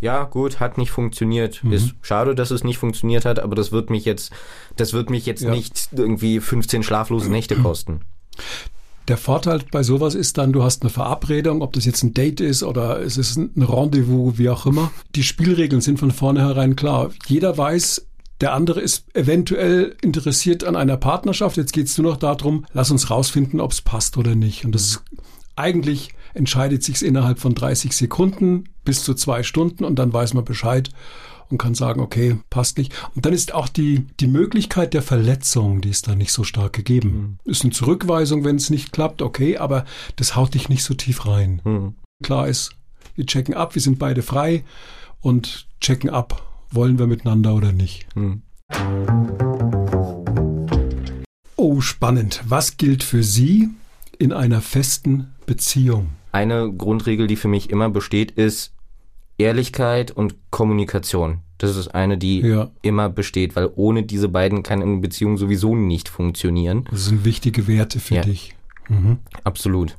ja, 0.01 0.25
gut, 0.25 0.59
hat 0.59 0.79
nicht 0.79 0.91
funktioniert. 0.91 1.63
Mhm. 1.63 1.73
Ist 1.73 1.95
schade, 2.03 2.35
dass 2.35 2.51
es 2.51 2.65
nicht 2.65 2.77
funktioniert 2.77 3.25
hat, 3.25 3.39
aber 3.39 3.55
das 3.55 3.71
wird 3.71 3.89
mich 3.89 4.05
jetzt, 4.05 4.33
das 4.75 4.93
wird 4.93 5.11
mich 5.11 5.27
jetzt 5.27 5.43
ja. 5.43 5.51
nicht 5.51 5.91
irgendwie 5.93 6.41
15 6.41 6.83
schlaflose 6.83 7.31
Nächte 7.31 7.55
kosten. 7.63 8.01
Der 9.07 9.17
Vorteil 9.17 9.61
bei 9.71 9.85
sowas 9.85 10.17
ist 10.17 10.39
dann, 10.39 10.53
du 10.53 10.65
hast 10.65 10.83
eine 10.83 10.91
Verabredung, 10.91 11.63
ob 11.63 11.73
das 11.73 11.85
jetzt 11.85 12.03
ein 12.03 12.13
Date 12.13 12.41
ist 12.41 12.65
oder 12.65 13.01
es 13.01 13.17
ist 13.17 13.37
ein 13.37 13.63
Rendezvous, 13.63 14.37
wie 14.39 14.51
auch 14.51 14.67
immer. 14.67 14.91
Die 15.15 15.23
Spielregeln 15.23 15.81
sind 15.81 16.01
von 16.01 16.11
vornherein 16.11 16.75
klar. 16.75 17.11
Jeder 17.29 17.57
weiß, 17.57 18.05
der 18.41 18.53
andere 18.53 18.81
ist 18.81 19.05
eventuell 19.15 19.97
interessiert 20.03 20.65
an 20.65 20.77
einer 20.77 20.97
Partnerschaft. 20.97 21.57
Jetzt 21.57 21.73
geht 21.73 21.87
es 21.87 21.99
nur 21.99 22.13
noch 22.13 22.19
darum, 22.19 22.67
lass 22.73 22.91
uns 22.91 23.11
rausfinden, 23.11 23.61
ob 23.61 23.73
es 23.73 23.81
passt 23.81 24.17
oder 24.17 24.35
nicht. 24.35 24.65
Und 24.65 24.75
das 24.75 25.03
mhm. 25.11 25.19
eigentlich 25.57 26.11
entscheidet 26.35 26.85
sich 26.85 27.03
innerhalb 27.03 27.39
von 27.39 27.55
30 27.55 27.93
Sekunden 27.93 28.69
bis 28.85 29.03
zu 29.05 29.15
zwei 29.15 29.43
Stunden 29.43 29.85
und 29.85 29.99
dann 29.99 30.13
weiß 30.13 30.35
man 30.35 30.45
Bescheid 30.45 30.91
und 31.49 31.59
kann 31.59 31.75
sagen, 31.75 32.01
okay, 32.01 32.39
passt 32.51 32.77
nicht. 32.79 32.93
Und 33.15 33.25
dann 33.25 33.33
ist 33.33 33.55
auch 33.55 33.69
die, 33.69 34.07
die 34.21 34.27
Möglichkeit 34.27 34.95
der 34.95 35.03
Verletzung, 35.03 35.81
die 35.81 35.91
ist 35.91 36.09
da 36.09 36.15
nicht 36.15 36.33
so 36.33 36.45
stark 36.45 36.73
gegeben. 36.73 37.39
Mhm. 37.45 37.51
Ist 37.51 37.63
eine 37.63 37.73
Zurückweisung, 37.73 38.45
wenn 38.45 38.57
es 38.57 38.71
nicht 38.71 38.93
klappt, 38.93 39.23
okay, 39.23 39.57
aber 39.57 39.85
das 40.17 40.37
haut 40.37 40.55
dich 40.55 40.69
nicht 40.69 40.83
so 40.83 40.95
tief 40.95 41.27
rein. 41.27 41.63
Mhm. 41.65 41.95
Klar 42.23 42.49
ist, 42.49 42.73
wir 43.15 43.27
checken 43.27 43.55
ab, 43.55 43.75
wir 43.75 43.83
sind 43.83 43.99
beide 43.99 44.23
frei 44.23 44.65
und 45.21 45.67
checken 45.81 46.11
ab, 46.11 46.46
wollen 46.71 46.99
wir 46.99 47.07
miteinander 47.07 47.55
oder 47.55 47.73
nicht. 47.73 48.07
Mhm. 48.15 48.43
Oh, 51.57 51.81
spannend. 51.81 52.43
Was 52.47 52.77
gilt 52.77 53.03
für 53.03 53.23
Sie 53.23 53.71
in 54.19 54.33
einer 54.33 54.61
festen 54.61 55.33
Beziehung? 55.47 56.11
eine 56.37 56.71
Grundregel, 56.71 57.27
die 57.27 57.37
für 57.37 57.49
mich 57.49 57.71
immer 57.71 57.89
besteht, 57.89 58.31
ist 58.33 58.73
Ehrlichkeit 59.39 60.11
und 60.11 60.35
Kommunikation. 60.51 61.41
Das 61.57 61.77
ist 61.77 61.89
eine, 61.89 62.19
die 62.19 62.41
ja. 62.41 62.71
immer 62.83 63.09
besteht, 63.09 63.57
weil 63.57 63.71
ohne 63.75 64.03
diese 64.03 64.29
beiden 64.29 64.63
kann 64.63 64.83
eine 64.83 64.99
Beziehung 64.99 65.39
sowieso 65.39 65.75
nicht 65.75 66.11
funktionieren. 66.11 66.87
Das 66.91 67.07
sind 67.07 67.25
wichtige 67.25 67.67
Werte 67.67 68.01
für 68.01 68.17
ja. 68.17 68.23
dich. 68.23 68.55
Mhm. 68.89 69.19
Absolut. 69.45 69.97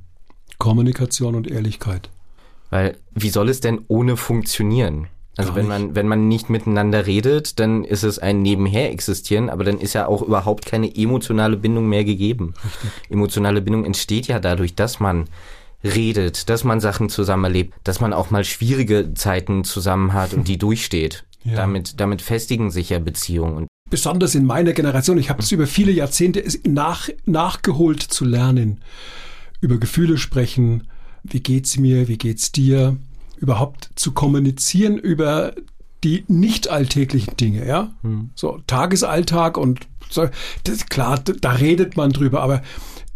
Kommunikation 0.59 1.33
und 1.33 1.49
Ehrlichkeit. 1.49 2.09
Weil 2.69 2.97
wie 3.15 3.29
soll 3.29 3.49
es 3.49 3.59
denn 3.59 3.81
ohne 3.87 4.15
funktionieren? 4.15 5.07
Also 5.37 5.55
wenn 5.55 5.67
man, 5.67 5.95
wenn 5.95 6.07
man 6.07 6.27
nicht 6.27 6.49
miteinander 6.49 7.05
redet, 7.05 7.59
dann 7.59 7.83
ist 7.83 8.03
es 8.03 8.17
ein 8.17 8.41
Nebenher 8.41 8.91
existieren, 8.91 9.49
aber 9.49 9.63
dann 9.63 9.79
ist 9.79 9.93
ja 9.93 10.07
auch 10.07 10.23
überhaupt 10.23 10.65
keine 10.65 10.93
emotionale 10.95 11.57
Bindung 11.57 11.87
mehr 11.87 12.03
gegeben. 12.03 12.55
Richtig. 12.63 12.89
Emotionale 13.11 13.61
Bindung 13.61 13.85
entsteht 13.85 14.27
ja 14.27 14.39
dadurch, 14.39 14.73
dass 14.73 14.99
man 14.99 15.25
redet, 15.83 16.49
dass 16.49 16.63
man 16.63 16.79
Sachen 16.79 17.09
zusammen 17.09 17.43
erlebt, 17.43 17.73
dass 17.83 18.01
man 18.01 18.13
auch 18.13 18.31
mal 18.31 18.43
schwierige 18.43 19.13
Zeiten 19.13 19.63
zusammen 19.63 20.13
hat 20.13 20.33
und 20.33 20.47
die 20.47 20.57
durchsteht. 20.57 21.23
Ja. 21.43 21.55
Damit, 21.55 21.99
damit 21.99 22.21
festigen 22.21 22.71
sich 22.71 22.89
ja 22.89 22.99
Beziehungen. 22.99 23.67
Besonders 23.89 24.35
in 24.35 24.43
meiner 24.43 24.73
Generation, 24.73 25.17
ich 25.17 25.29
habe 25.29 25.41
es 25.41 25.51
über 25.51 25.67
viele 25.67 25.91
Jahrzehnte 25.91 26.43
nach, 26.67 27.09
nachgeholt 27.25 28.01
zu 28.01 28.25
lernen, 28.25 28.81
über 29.61 29.77
Gefühle 29.77 30.17
sprechen, 30.17 30.87
wie 31.23 31.41
geht's 31.41 31.77
mir, 31.77 32.07
wie 32.07 32.17
geht's 32.17 32.51
dir, 32.51 32.97
überhaupt 33.37 33.89
zu 33.95 34.11
kommunizieren 34.11 34.97
über 34.97 35.53
die 36.03 36.23
nicht 36.27 36.69
alltäglichen 36.69 37.35
Dinge, 37.37 37.67
ja, 37.67 37.91
hm. 38.01 38.29
so 38.35 38.59
Tagesalltag 38.67 39.57
und 39.57 39.87
so, 40.09 40.27
das, 40.63 40.85
klar, 40.85 41.19
da 41.19 41.51
redet 41.51 41.97
man 41.97 42.11
drüber, 42.11 42.41
aber 42.41 42.61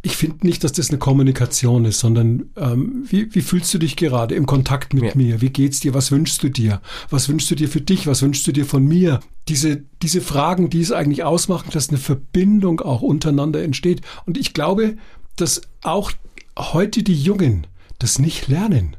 ich 0.03 0.17
finde 0.17 0.47
nicht, 0.47 0.63
dass 0.63 0.71
das 0.71 0.89
eine 0.89 0.97
Kommunikation 0.97 1.85
ist, 1.85 1.99
sondern 1.99 2.49
ähm, 2.57 3.05
wie, 3.07 3.33
wie 3.35 3.41
fühlst 3.41 3.71
du 3.73 3.77
dich 3.77 3.95
gerade 3.95 4.33
im 4.33 4.47
Kontakt 4.47 4.93
mit 4.95 5.03
ja. 5.03 5.11
mir? 5.15 5.41
Wie 5.41 5.51
geht's 5.51 5.79
dir? 5.79 5.93
Was 5.93 6.11
wünschst 6.11 6.41
du 6.41 6.49
dir? 6.49 6.81
Was 7.11 7.29
wünschst 7.29 7.51
du 7.51 7.55
dir 7.55 7.69
für 7.69 7.81
dich? 7.81 8.07
Was 8.07 8.23
wünschst 8.23 8.47
du 8.47 8.51
dir 8.51 8.65
von 8.65 8.83
mir? 8.83 9.19
Diese, 9.47 9.83
diese 10.01 10.21
Fragen, 10.21 10.71
die 10.71 10.81
es 10.81 10.91
eigentlich 10.91 11.23
ausmachen, 11.23 11.69
dass 11.71 11.89
eine 11.89 11.99
Verbindung 11.99 12.79
auch 12.81 13.01
untereinander 13.01 13.61
entsteht. 13.61 14.01
Und 14.25 14.39
ich 14.39 14.53
glaube, 14.53 14.97
dass 15.35 15.61
auch 15.83 16.11
heute 16.57 17.03
die 17.03 17.21
Jungen 17.21 17.67
das 17.99 18.17
nicht 18.17 18.47
lernen, 18.47 18.97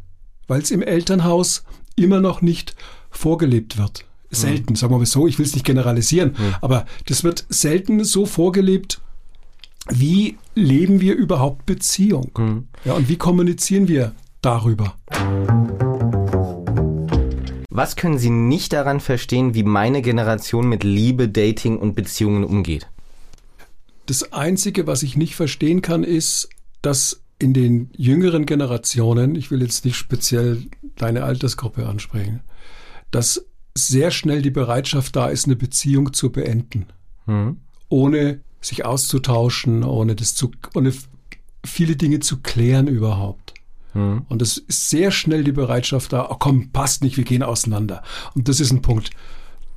weil 0.52 0.61
es 0.61 0.71
im 0.71 0.82
Elternhaus 0.82 1.64
immer 1.97 2.21
noch 2.21 2.42
nicht 2.42 2.76
vorgelebt 3.11 3.78
wird. 3.78 4.04
Selten, 4.30 4.75
mhm. 4.75 4.76
sagen 4.76 4.92
wir 4.92 4.99
mal 4.99 5.06
so, 5.06 5.26
ich 5.26 5.38
will 5.38 5.47
es 5.47 5.54
nicht 5.54 5.64
generalisieren, 5.64 6.37
mhm. 6.37 6.54
aber 6.61 6.85
das 7.06 7.25
wird 7.25 7.47
selten 7.49 8.04
so 8.04 8.26
vorgelebt, 8.26 9.00
wie 9.88 10.37
leben 10.54 11.00
wir 11.00 11.14
überhaupt 11.14 11.64
Beziehung? 11.64 12.32
Mhm. 12.37 12.68
Ja, 12.85 12.92
und 12.92 13.09
wie 13.09 13.16
kommunizieren 13.16 13.88
wir 13.88 14.12
darüber? 14.42 14.94
Was 17.71 17.97
können 17.97 18.18
Sie 18.18 18.28
nicht 18.28 18.75
daran 18.75 19.00
verstehen, 19.00 19.54
wie 19.54 19.62
meine 19.62 20.02
Generation 20.02 20.68
mit 20.68 20.85
Liebe, 20.85 21.30
Dating 21.30 21.78
und 21.78 21.94
Beziehungen 21.94 22.44
umgeht? 22.44 22.88
Das 24.04 24.35
Einzige, 24.35 24.87
was 24.87 25.02
ich 25.02 25.16
nicht 25.16 25.35
verstehen 25.35 25.80
kann, 25.80 26.04
ist, 26.04 26.50
dass 26.82 27.22
in 27.43 27.53
den 27.53 27.91
jüngeren 27.97 28.47
Generationen, 28.47 29.35
ich 29.35 29.51
will 29.51 29.63
jetzt 29.63 29.85
nicht 29.85 29.97
speziell 29.97 30.63
deine 30.97 31.25
Altersgruppe 31.25 31.87
ansprechen, 31.87 32.41
dass 33.11 33.45
sehr 33.77 34.11
schnell 34.11 34.43
die 34.43 34.51
Bereitschaft 34.51 35.17
da 35.17 35.27
ist, 35.29 35.47
eine 35.47 35.57
Beziehung 35.57 36.13
zu 36.13 36.31
beenden. 36.31 36.87
Mhm. 37.27 37.59
Ohne 37.89 38.41
sich 38.61 38.85
auszutauschen, 38.85 39.83
ohne 39.83 40.15
das 40.15 40.35
zu, 40.35 40.53
ohne 40.75 40.93
viele 41.65 41.97
Dinge 41.97 42.21
zu 42.21 42.41
klären 42.41 42.87
überhaupt. 42.87 43.55
Mhm. 43.95 44.25
Und 44.29 44.43
es 44.43 44.59
ist 44.59 44.91
sehr 44.91 45.11
schnell 45.11 45.45
die 45.45 45.53
Bereitschaft 45.53 46.13
da, 46.13 46.29
oh 46.31 46.37
komm, 46.39 46.71
passt 46.71 47.03
nicht, 47.03 47.17
wir 47.17 47.25
gehen 47.25 47.43
auseinander. 47.43 48.03
Und 48.35 48.49
das 48.49 48.61
ist 48.61 48.73
ein 48.73 48.83
Punkt. 48.83 49.11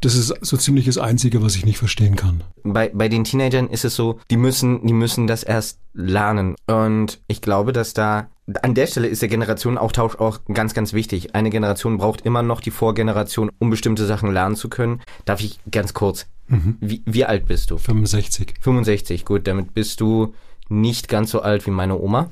Das 0.01 0.15
ist 0.15 0.33
so 0.41 0.57
ziemlich 0.57 0.85
das 0.85 0.97
Einzige, 0.97 1.41
was 1.41 1.55
ich 1.55 1.65
nicht 1.65 1.77
verstehen 1.77 2.15
kann. 2.15 2.43
Bei, 2.63 2.89
bei 2.93 3.09
den 3.09 3.23
Teenagern 3.23 3.69
ist 3.69 3.85
es 3.85 3.95
so, 3.95 4.19
die 4.29 4.37
müssen, 4.37 4.85
die 4.85 4.93
müssen 4.93 5.27
das 5.27 5.43
erst 5.43 5.79
lernen. 5.93 6.55
Und 6.67 7.21
ich 7.27 7.41
glaube, 7.41 7.73
dass 7.73 7.93
da 7.93 8.27
an 8.61 8.75
der 8.75 8.85
Stelle 8.85 9.07
ist 9.07 9.21
der 9.21 9.29
Generationenaustausch 9.29 10.15
auch 10.17 10.39
ganz, 10.53 10.73
ganz 10.73 10.93
wichtig. 10.93 11.33
Eine 11.33 11.49
Generation 11.49 11.97
braucht 11.97 12.21
immer 12.21 12.43
noch 12.43 12.61
die 12.61 12.71
Vorgeneration, 12.71 13.49
um 13.57 13.69
bestimmte 13.69 14.05
Sachen 14.05 14.31
lernen 14.31 14.55
zu 14.55 14.69
können. 14.69 15.01
Darf 15.25 15.41
ich 15.41 15.59
ganz 15.71 15.93
kurz, 15.93 16.27
mhm. 16.47 16.77
wie, 16.79 17.01
wie 17.05 17.25
alt 17.25 17.47
bist 17.47 17.71
du? 17.71 17.77
65. 17.77 18.55
65, 18.61 19.25
gut, 19.25 19.47
damit 19.47 19.73
bist 19.73 19.99
du 19.99 20.33
nicht 20.69 21.07
ganz 21.07 21.31
so 21.31 21.41
alt 21.41 21.65
wie 21.65 21.71
meine 21.71 21.99
Oma. 21.99 22.29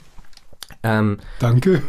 Ähm, 0.84 1.18
Danke. 1.40 1.82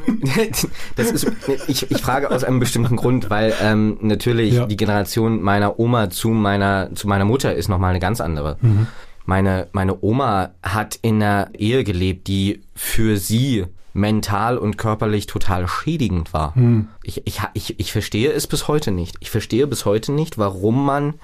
das 0.96 1.10
ist, 1.10 1.26
ich, 1.68 1.90
ich 1.90 2.02
frage 2.02 2.30
aus 2.30 2.44
einem 2.44 2.60
bestimmten 2.60 2.96
Grund, 2.96 3.30
weil 3.30 3.54
ähm, 3.62 3.98
natürlich 4.00 4.54
ja. 4.54 4.66
die 4.66 4.76
Generation 4.76 5.42
meiner 5.42 5.78
Oma 5.78 6.10
zu 6.10 6.28
meiner 6.28 6.90
zu 6.94 7.08
meiner 7.08 7.24
Mutter 7.24 7.54
ist 7.54 7.68
nochmal 7.68 7.90
eine 7.90 8.00
ganz 8.00 8.20
andere. 8.20 8.56
Mhm. 8.60 8.86
Meine 9.26 9.68
meine 9.72 10.02
Oma 10.02 10.50
hat 10.62 10.98
in 11.02 11.22
einer 11.22 11.50
Ehe 11.54 11.84
gelebt, 11.84 12.28
die 12.28 12.62
für 12.74 13.16
sie 13.16 13.66
mental 13.94 14.58
und 14.58 14.76
körperlich 14.76 15.26
total 15.26 15.68
schädigend 15.68 16.32
war. 16.32 16.52
Mhm. 16.56 16.88
Ich, 17.02 17.26
ich, 17.26 17.40
ich, 17.54 17.80
ich 17.80 17.92
verstehe 17.92 18.32
es 18.32 18.46
bis 18.46 18.68
heute 18.68 18.90
nicht. 18.90 19.16
Ich 19.20 19.30
verstehe 19.30 19.66
bis 19.66 19.86
heute 19.86 20.12
nicht, 20.12 20.36
warum 20.36 20.84
man 20.84 21.14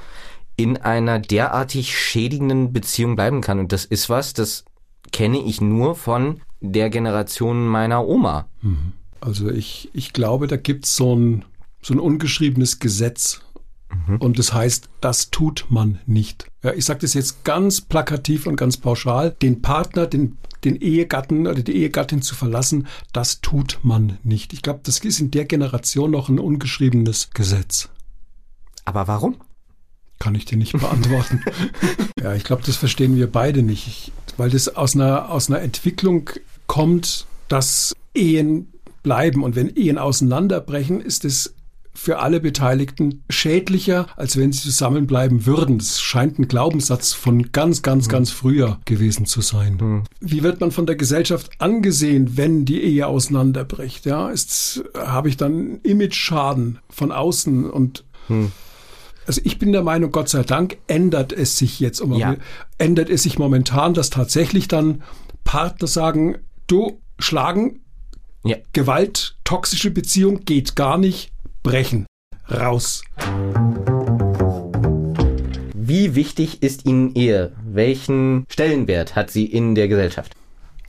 in 0.56 0.76
einer 0.76 1.18
derartig 1.18 1.98
schädigenden 1.98 2.72
Beziehung 2.72 3.16
bleiben 3.16 3.40
kann. 3.40 3.58
Und 3.58 3.72
das 3.72 3.84
ist 3.84 4.08
was, 4.08 4.34
das 4.34 4.64
kenne 5.10 5.38
ich 5.38 5.60
nur 5.60 5.96
von 5.96 6.40
der 6.60 6.90
Generation 6.90 7.66
meiner 7.66 8.06
Oma. 8.06 8.46
Mhm. 8.62 8.92
Also 9.20 9.50
ich, 9.50 9.90
ich 9.92 10.12
glaube, 10.12 10.46
da 10.46 10.56
gibt 10.56 10.86
es 10.86 10.96
so 10.96 11.14
ein, 11.14 11.44
so 11.82 11.94
ein 11.94 12.00
ungeschriebenes 12.00 12.78
Gesetz. 12.78 13.40
Mhm. 14.06 14.16
Und 14.16 14.38
das 14.38 14.52
heißt, 14.52 14.88
das 15.00 15.30
tut 15.30 15.66
man 15.68 15.98
nicht. 16.06 16.46
Ja, 16.62 16.72
ich 16.72 16.84
sage 16.84 17.00
das 17.00 17.14
jetzt 17.14 17.44
ganz 17.44 17.80
plakativ 17.80 18.46
und 18.46 18.56
ganz 18.56 18.76
pauschal. 18.76 19.36
Den 19.42 19.62
Partner, 19.62 20.06
den, 20.06 20.38
den 20.64 20.76
Ehegatten 20.76 21.46
oder 21.46 21.62
die 21.62 21.76
Ehegattin 21.76 22.22
zu 22.22 22.34
verlassen, 22.34 22.86
das 23.12 23.40
tut 23.40 23.80
man 23.82 24.18
nicht. 24.22 24.52
Ich 24.52 24.62
glaube, 24.62 24.80
das 24.82 24.98
ist 25.00 25.20
in 25.20 25.30
der 25.30 25.44
Generation 25.44 26.10
noch 26.10 26.28
ein 26.28 26.38
ungeschriebenes 26.38 27.30
Gesetz. 27.34 27.88
Aber 28.84 29.08
warum? 29.08 29.36
Kann 30.18 30.34
ich 30.34 30.44
dir 30.44 30.58
nicht 30.58 30.72
beantworten. 30.72 31.42
ja, 32.22 32.34
ich 32.34 32.44
glaube, 32.44 32.62
das 32.64 32.76
verstehen 32.76 33.16
wir 33.16 33.30
beide 33.30 33.62
nicht, 33.62 33.86
ich, 33.86 34.12
weil 34.36 34.50
das 34.50 34.68
aus 34.68 34.94
einer, 34.94 35.30
aus 35.30 35.48
einer 35.48 35.60
Entwicklung 35.60 36.30
kommt, 36.70 37.26
dass 37.48 37.96
Ehen 38.14 38.72
bleiben. 39.02 39.42
Und 39.42 39.56
wenn 39.56 39.74
Ehen 39.74 39.98
auseinanderbrechen, 39.98 41.00
ist 41.00 41.24
es 41.24 41.56
für 41.92 42.20
alle 42.20 42.38
Beteiligten 42.38 43.24
schädlicher, 43.28 44.06
als 44.14 44.36
wenn 44.36 44.52
sie 44.52 44.60
zusammenbleiben 44.60 45.46
würden. 45.46 45.78
Das 45.78 46.00
scheint 46.00 46.38
ein 46.38 46.46
Glaubenssatz 46.46 47.12
von 47.12 47.50
ganz, 47.50 47.82
ganz, 47.82 48.06
mhm. 48.06 48.12
ganz 48.12 48.30
früher 48.30 48.78
gewesen 48.84 49.26
zu 49.26 49.40
sein. 49.40 49.78
Mhm. 49.80 50.04
Wie 50.20 50.44
wird 50.44 50.60
man 50.60 50.70
von 50.70 50.86
der 50.86 50.94
Gesellschaft 50.94 51.50
angesehen, 51.58 52.36
wenn 52.36 52.64
die 52.66 52.80
Ehe 52.84 53.08
auseinanderbricht? 53.08 54.06
Ja, 54.06 54.30
ist, 54.30 54.84
habe 54.94 55.28
ich 55.28 55.36
dann 55.36 55.80
Image-Schaden 55.82 56.78
von 56.88 57.10
außen 57.10 57.68
und 57.68 58.04
mhm. 58.28 58.52
Also 59.26 59.42
ich 59.44 59.58
bin 59.58 59.72
der 59.72 59.82
Meinung, 59.82 60.10
Gott 60.12 60.28
sei 60.28 60.42
Dank 60.42 60.78
ändert 60.86 61.32
es 61.32 61.56
sich 61.56 61.78
jetzt, 61.78 62.02
ja. 62.14 62.36
ändert 62.78 63.10
es 63.10 63.22
sich 63.22 63.38
momentan, 63.38 63.94
dass 63.94 64.10
tatsächlich 64.10 64.66
dann 64.66 65.02
Partner 65.44 65.86
sagen, 65.86 66.38
du 66.70 67.00
schlagen, 67.18 67.80
ja. 68.44 68.56
Gewalt, 68.72 69.36
toxische 69.44 69.90
Beziehung 69.90 70.44
geht 70.44 70.76
gar 70.76 70.98
nicht, 70.98 71.32
brechen, 71.62 72.06
raus. 72.50 73.02
Wie 75.74 76.14
wichtig 76.14 76.62
ist 76.62 76.86
Ihnen 76.86 77.14
Ehe? 77.14 77.52
Welchen 77.64 78.46
Stellenwert 78.48 79.16
hat 79.16 79.30
sie 79.30 79.44
in 79.44 79.74
der 79.74 79.88
Gesellschaft? 79.88 80.34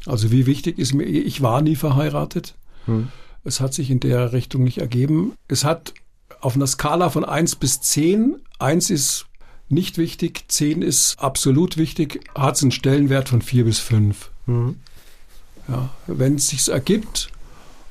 Also 0.06 0.32
wie 0.32 0.46
wichtig 0.46 0.78
ist 0.78 0.94
mir 0.94 1.06
Ehe? 1.06 1.22
Ich 1.22 1.42
war 1.42 1.62
nie 1.62 1.76
verheiratet. 1.76 2.56
Hm. 2.86 3.10
Es 3.44 3.60
hat 3.60 3.74
sich 3.74 3.90
in 3.90 4.00
der 4.00 4.34
Richtung 4.34 4.64
nicht 4.64 4.78
ergeben. 4.78 5.34
Es 5.48 5.64
hat 5.64 5.94
auf 6.40 6.56
einer 6.56 6.68
Skala 6.68 7.10
von 7.10 7.26
1 7.26 7.56
bis 7.56 7.82
10, 7.82 8.36
1 8.60 8.90
ist 8.92 9.26
nicht 9.68 9.98
wichtig, 9.98 10.46
10 10.48 10.84
ist 10.84 11.20
absolut 11.20 11.78
wichtig, 11.78 12.22
hat 12.36 12.56
es 12.56 12.62
einen 12.62 12.72
Stellenwert 12.72 13.30
von 13.30 13.42
4 13.42 13.66
bis 13.66 13.80
5. 13.80 14.30
Mhm. 14.46 14.76
Ja, 15.72 15.90
wenn 16.08 16.36
es 16.36 16.50
sich 16.50 16.68
ergibt 16.68 17.30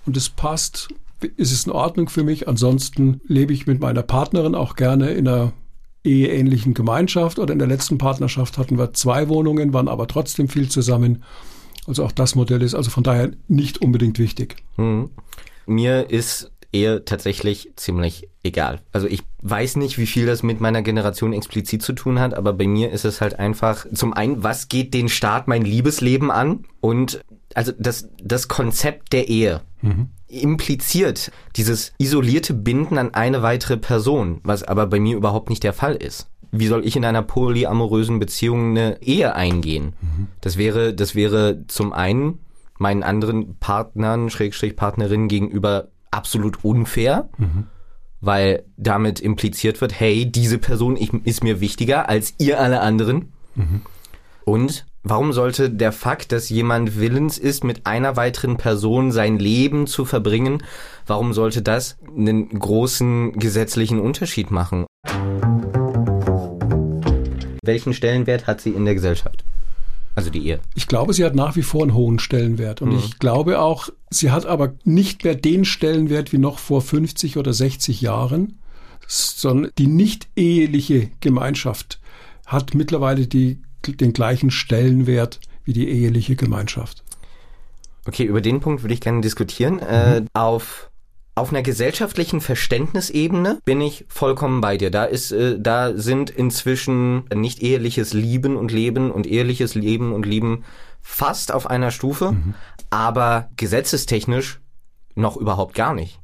und 0.05 0.17
es 0.17 0.29
passt, 0.29 0.89
ist 1.37 1.53
es 1.53 1.67
in 1.67 1.73
Ordnung 1.73 2.09
für 2.09 2.25
mich. 2.25 2.47
Ansonsten 2.47 3.21
lebe 3.27 3.53
ich 3.53 3.67
mit 3.67 3.81
meiner 3.81 4.03
Partnerin 4.03 4.55
auch 4.55 4.77
gerne 4.77 5.11
in 5.13 5.27
einer 5.27 5.53
eheähnlichen 6.05 6.75
Gemeinschaft 6.75 7.39
oder 7.39 7.53
in 7.53 7.59
der 7.59 7.69
letzten 7.69 7.99
Partnerschaft 7.99 8.59
hatten 8.59 8.79
wir 8.79 8.93
zwei 8.93 9.29
Wohnungen, 9.29 9.73
waren 9.73 9.89
aber 9.89 10.07
trotzdem 10.07 10.49
viel 10.49 10.69
zusammen. 10.69 11.23
Also 11.87 12.05
auch 12.05 12.13
das 12.13 12.35
Modell 12.35 12.63
ist 12.63 12.75
also 12.75 12.91
von 12.91 13.03
daher 13.03 13.31
nicht 13.49 13.79
unbedingt 13.79 14.19
wichtig. 14.19 14.57
Mhm. 14.77 15.11
Mir 15.67 16.11
ist 16.11 16.51
Ehe 16.73 17.05
tatsächlich 17.05 17.73
ziemlich 17.77 18.29
egal. 18.43 18.81
Also 18.93 19.09
ich 19.09 19.23
weiß 19.43 19.77
nicht, 19.77 19.99
wie 19.99 20.07
viel 20.07 20.27
das 20.27 20.43
mit 20.43 20.61
meiner 20.61 20.83
Generation 20.83 21.33
explizit 21.33 21.83
zu 21.83 21.93
tun 21.93 22.21
hat, 22.21 22.35
aber 22.35 22.53
bei 22.53 22.67
mir 22.67 22.91
ist 22.93 23.05
es 23.05 23.21
halt 23.21 23.39
einfach 23.39 23.87
zum 23.93 24.13
einen, 24.13 24.43
was 24.43 24.69
geht 24.69 24.95
den 24.95 25.09
Staat 25.09 25.49
mein 25.49 25.65
Liebesleben 25.65 26.31
an 26.31 26.65
und 26.81 27.23
also 27.55 27.73
das, 27.79 28.09
das 28.23 28.49
Konzept 28.49 29.13
der 29.13 29.29
Ehe 29.29 29.63
mhm. 29.83 30.11
impliziert 30.29 31.33
dieses 31.57 31.93
isolierte 31.99 32.55
Binden 32.55 32.99
an 32.99 33.15
eine 33.15 33.43
weitere 33.43 33.77
Person, 33.77 34.41
was 34.45 34.63
aber 34.63 34.87
bei 34.87 35.01
mir 35.01 35.17
überhaupt 35.17 35.51
nicht 35.51 35.63
der 35.63 35.73
Fall 35.73 35.97
ist. 35.97 36.29
Wie 36.53 36.67
soll 36.67 36.85
ich 36.85 36.97
in 36.97 37.05
einer 37.05 37.23
polyamorösen 37.23 38.19
Beziehung 38.19 38.71
eine 38.71 39.01
Ehe 39.03 39.35
eingehen? 39.35 39.95
Mhm. 40.01 40.29
Das 40.41 40.57
wäre, 40.57 40.95
das 40.95 41.15
wäre 41.15 41.65
zum 41.69 41.93
einen 41.93 42.41
meinen 42.79 43.03
anderen 43.03 43.57
Partnern, 43.59 44.31
Schrägstrich 44.31 44.75
Partnerinnen 44.75 45.29
gegenüber 45.29 45.89
absolut 46.11 46.65
unfair, 46.65 47.29
mhm. 47.39 47.67
weil 48.21 48.65
damit 48.77 49.21
impliziert 49.21 49.81
wird, 49.81 49.99
hey, 49.99 50.31
diese 50.31 50.59
Person 50.59 50.97
ist 50.97 51.45
mir 51.45 51.61
wichtiger 51.61 52.09
als 52.09 52.35
ihr 52.39 52.59
alle 52.59 52.81
anderen. 52.81 53.33
Mhm. 53.55 53.83
Und 54.45 54.87
Warum 55.03 55.33
sollte 55.33 55.71
der 55.71 55.93
Fakt, 55.93 56.31
dass 56.31 56.51
jemand 56.51 57.01
willens 57.01 57.39
ist, 57.39 57.65
mit 57.65 57.87
einer 57.87 58.17
weiteren 58.17 58.59
Person 58.59 59.13
sein 59.13 59.39
Leben 59.39 59.87
zu 59.87 60.05
verbringen, 60.05 60.63
warum 61.07 61.33
sollte 61.33 61.63
das 61.63 61.97
einen 62.07 62.51
großen 62.51 63.33
gesetzlichen 63.33 63.99
Unterschied 63.99 64.51
machen? 64.51 64.85
Welchen 67.65 67.95
Stellenwert 67.95 68.47
hat 68.47 68.61
sie 68.61 68.71
in 68.71 68.85
der 68.85 68.95
Gesellschaft? 68.95 69.43
Also 70.17 70.29
die 70.29 70.47
Ehe. 70.47 70.61
Ich 70.75 70.87
glaube, 70.87 71.15
sie 71.15 71.25
hat 71.25 71.35
nach 71.35 71.57
wie 71.57 71.63
vor 71.63 71.83
einen 71.83 71.95
hohen 71.95 72.19
Stellenwert. 72.19 72.83
Und 72.83 72.91
mhm. 72.91 72.99
ich 72.99 73.19
glaube 73.19 73.61
auch, 73.61 73.89
sie 74.11 74.31
hat 74.31 74.45
aber 74.45 74.75
nicht 74.85 75.25
mehr 75.25 75.35
den 75.35 75.65
Stellenwert 75.65 76.31
wie 76.35 76.39
noch 76.39 76.59
vor 76.59 76.83
50 76.83 77.39
oder 77.39 77.55
60 77.55 78.03
Jahren, 78.03 78.59
sondern 79.07 79.73
die 79.79 79.87
nicht 79.87 80.29
eheliche 80.37 81.11
Gemeinschaft 81.21 82.01
hat 82.45 82.75
mittlerweile 82.75 83.27
die, 83.27 83.63
den 83.87 84.13
gleichen 84.13 84.51
Stellenwert 84.51 85.41
wie 85.65 85.73
die 85.73 85.89
eheliche 85.89 86.37
Gemeinschaft. 86.37 87.05
Okay, 88.07 88.25
über 88.25 88.41
den 88.41 88.61
Punkt 88.61 88.83
würde 88.83 88.95
ich 88.95 89.01
gerne 89.01 89.21
diskutieren. 89.21 89.75
Mhm. 89.75 89.81
Äh, 89.81 90.23
auf 90.33 90.91
auf 91.37 91.51
einer 91.51 91.63
gesellschaftlichen 91.63 92.41
Verständnisebene 92.41 93.61
bin 93.65 93.81
ich 93.81 94.05
vollkommen 94.09 94.61
bei 94.61 94.77
dir. 94.77 94.91
Da 94.91 95.05
ist, 95.05 95.33
äh, 95.33 95.59
da 95.59 95.97
sind 95.97 96.29
inzwischen 96.29 97.25
nicht 97.35 97.63
eheliches 97.63 98.13
Lieben 98.13 98.57
und 98.57 98.73
Leben 98.73 99.11
und 99.11 99.27
eheliches 99.27 99.75
Leben 99.75 100.13
und 100.13 100.27
Lieben 100.27 100.65
fast 101.01 101.53
auf 101.53 101.69
einer 101.69 101.93
Stufe, 101.93 102.33
mhm. 102.33 102.55
aber 102.91 103.49
gesetzestechnisch 103.57 104.61
noch 105.15 105.37
überhaupt 105.37 105.75
gar 105.75 105.95
nicht. 105.95 106.21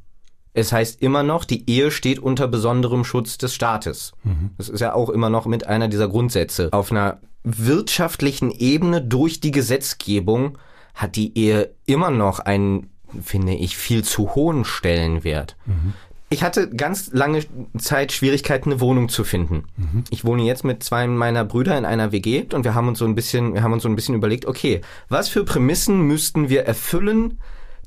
Es 0.53 0.73
heißt 0.73 1.01
immer 1.03 1.23
noch, 1.23 1.45
die 1.45 1.69
Ehe 1.69 1.91
steht 1.91 2.19
unter 2.19 2.49
besonderem 2.49 3.05
Schutz 3.05 3.39
des 3.39 3.55
Staates. 3.55 4.13
Mhm. 4.25 4.51
Das 4.59 4.69
ist 4.69 4.81
ja 4.81 4.95
auch 4.95 5.11
immer 5.11 5.31
noch 5.31 5.47
mit 5.47 5.67
einer 5.67 5.89
dieser 5.89 6.09
Grundsätze. 6.09 6.71
Auf 6.73 6.91
einer 6.91 7.21
wirtschaftlichen 7.47 8.51
Ebene 8.51 9.01
durch 9.01 9.41
die 9.41 9.53
Gesetzgebung 9.53 10.59
hat 10.95 11.17
die 11.17 11.39
Ehe 11.39 11.75
immer 11.87 12.11
noch 12.11 12.41
einen 12.41 12.91
finde 13.23 13.55
ich, 13.55 13.77
viel 13.77 14.05
zu 14.05 14.35
hohen 14.35 14.65
Stellenwert. 14.65 15.57
Mhm. 15.67 15.95
Ich 16.29 16.43
hatte 16.43 16.69
ganz 16.69 17.13
lange 17.13 17.45
Zeit 17.79 18.11
Schwierigkeiten, 18.11 18.73
eine 18.73 18.81
Wohnung 18.81 19.09
zu 19.09 19.23
finden. 19.23 19.65
Mhm. 19.77 20.05
Ich 20.11 20.25
wohne 20.25 20.43
jetzt 20.43 20.65
mit 20.65 20.83
zwei 20.83 21.07
meiner 21.07 21.45
Brüder 21.45 21.79
in 21.79 21.85
einer 21.85 22.11
WG 22.11 22.47
und 22.53 22.65
wir 22.65 22.75
haben 22.75 22.89
uns 22.89 22.99
so 22.99 23.05
ein 23.05 23.15
bisschen, 23.15 23.55
wir 23.55 23.63
haben 23.63 23.73
uns 23.73 23.85
so 23.85 23.89
ein 23.89 23.95
bisschen 23.95 24.17
überlegt, 24.17 24.45
okay, 24.47 24.81
was 25.09 25.29
für 25.29 25.45
Prämissen 25.45 26.03
müssten 26.03 26.49
wir 26.49 26.65
erfüllen, 26.65 27.39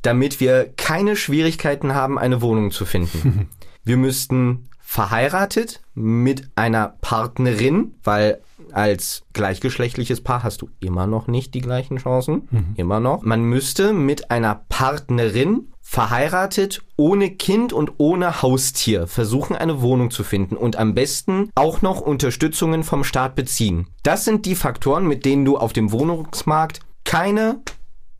damit 0.04 0.39
wir 0.39 0.72
keine 0.78 1.18
Schwierigkeiten 1.18 1.94
haben, 1.94 2.18
eine 2.18 2.42
Wohnung 2.42 2.72
zu 2.72 2.86
finden? 2.86 3.50
wir 3.84 3.98
müssten 3.98 4.70
verheiratet 4.80 5.82
mit 6.00 6.50
einer 6.56 6.96
Partnerin, 7.01 7.96
weil 8.03 8.41
als 8.72 9.24
gleichgeschlechtliches 9.34 10.22
Paar 10.22 10.44
hast 10.44 10.62
du 10.62 10.70
immer 10.79 11.08
noch 11.08 11.27
nicht 11.27 11.53
die 11.53 11.62
gleichen 11.62 11.98
Chancen. 11.98 12.48
Mhm. 12.51 12.74
Immer 12.75 13.00
noch. 13.00 13.24
Man 13.24 13.44
müsste 13.44 13.94
mit 13.94 14.32
einer 14.32 14.63
Partnerin 14.70 15.68
verheiratet, 15.82 16.84
ohne 16.98 17.32
Kind 17.32 17.74
und 17.74 17.94
ohne 17.98 18.41
Haustier 18.41 19.08
versuchen, 19.08 19.56
eine 19.56 19.82
Wohnung 19.82 20.12
zu 20.12 20.24
finden 20.24 20.56
und 20.56 20.75
am 20.75 20.94
besten 20.94 21.50
auch 21.56 21.82
noch 21.82 22.00
Unterstützungen 22.00 22.84
vom 22.84 23.03
Staat 23.03 23.36
beziehen. 23.36 23.88
Das 24.03 24.24
sind 24.24 24.46
die 24.46 24.56
Faktoren, 24.56 25.08
mit 25.08 25.25
denen 25.25 25.46
du 25.46 25.58
auf 25.58 25.74
dem 25.74 25.91
Wohnungsmarkt 25.91 26.82
keine 27.06 27.60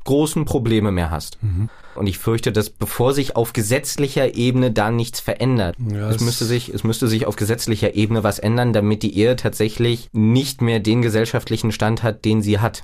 großen 0.06 0.46
Probleme 0.46 0.92
mehr 0.92 1.12
hast. 1.12 1.38
Mhm. 1.44 1.70
Und 2.00 2.08
ich 2.08 2.18
fürchte, 2.18 2.54
dass 2.54 2.70
bevor 2.70 3.14
sich 3.14 3.36
auf 3.36 3.52
gesetzlicher 3.52 4.34
Ebene 4.34 4.72
da 4.72 4.90
nichts 4.90 5.20
verändert, 5.20 5.76
ja, 5.92 6.10
es, 6.10 6.22
müsste 6.22 6.46
sich, 6.46 6.70
es 6.70 6.86
müsste 6.86 7.10
sich 7.10 7.26
auf 7.26 7.36
gesetzlicher 7.36 7.94
Ebene 7.94 8.24
was 8.24 8.40
ändern, 8.40 8.72
damit 8.72 9.04
die 9.04 9.18
Ehe 9.18 9.36
tatsächlich 9.36 10.08
nicht 10.14 10.62
mehr 10.62 10.80
den 10.80 11.02
gesellschaftlichen 11.02 11.74
Stand 11.74 12.02
hat, 12.02 12.24
den 12.24 12.42
sie 12.42 12.60
hat. 12.60 12.84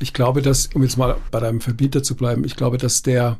Ich 0.00 0.12
glaube, 0.12 0.42
dass, 0.42 0.70
um 0.74 0.82
jetzt 0.82 0.96
mal 0.96 1.16
bei 1.30 1.38
deinem 1.38 1.60
Verbieter 1.60 2.02
zu 2.02 2.16
bleiben, 2.16 2.42
ich 2.42 2.56
glaube, 2.56 2.76
dass 2.76 3.02
der 3.02 3.38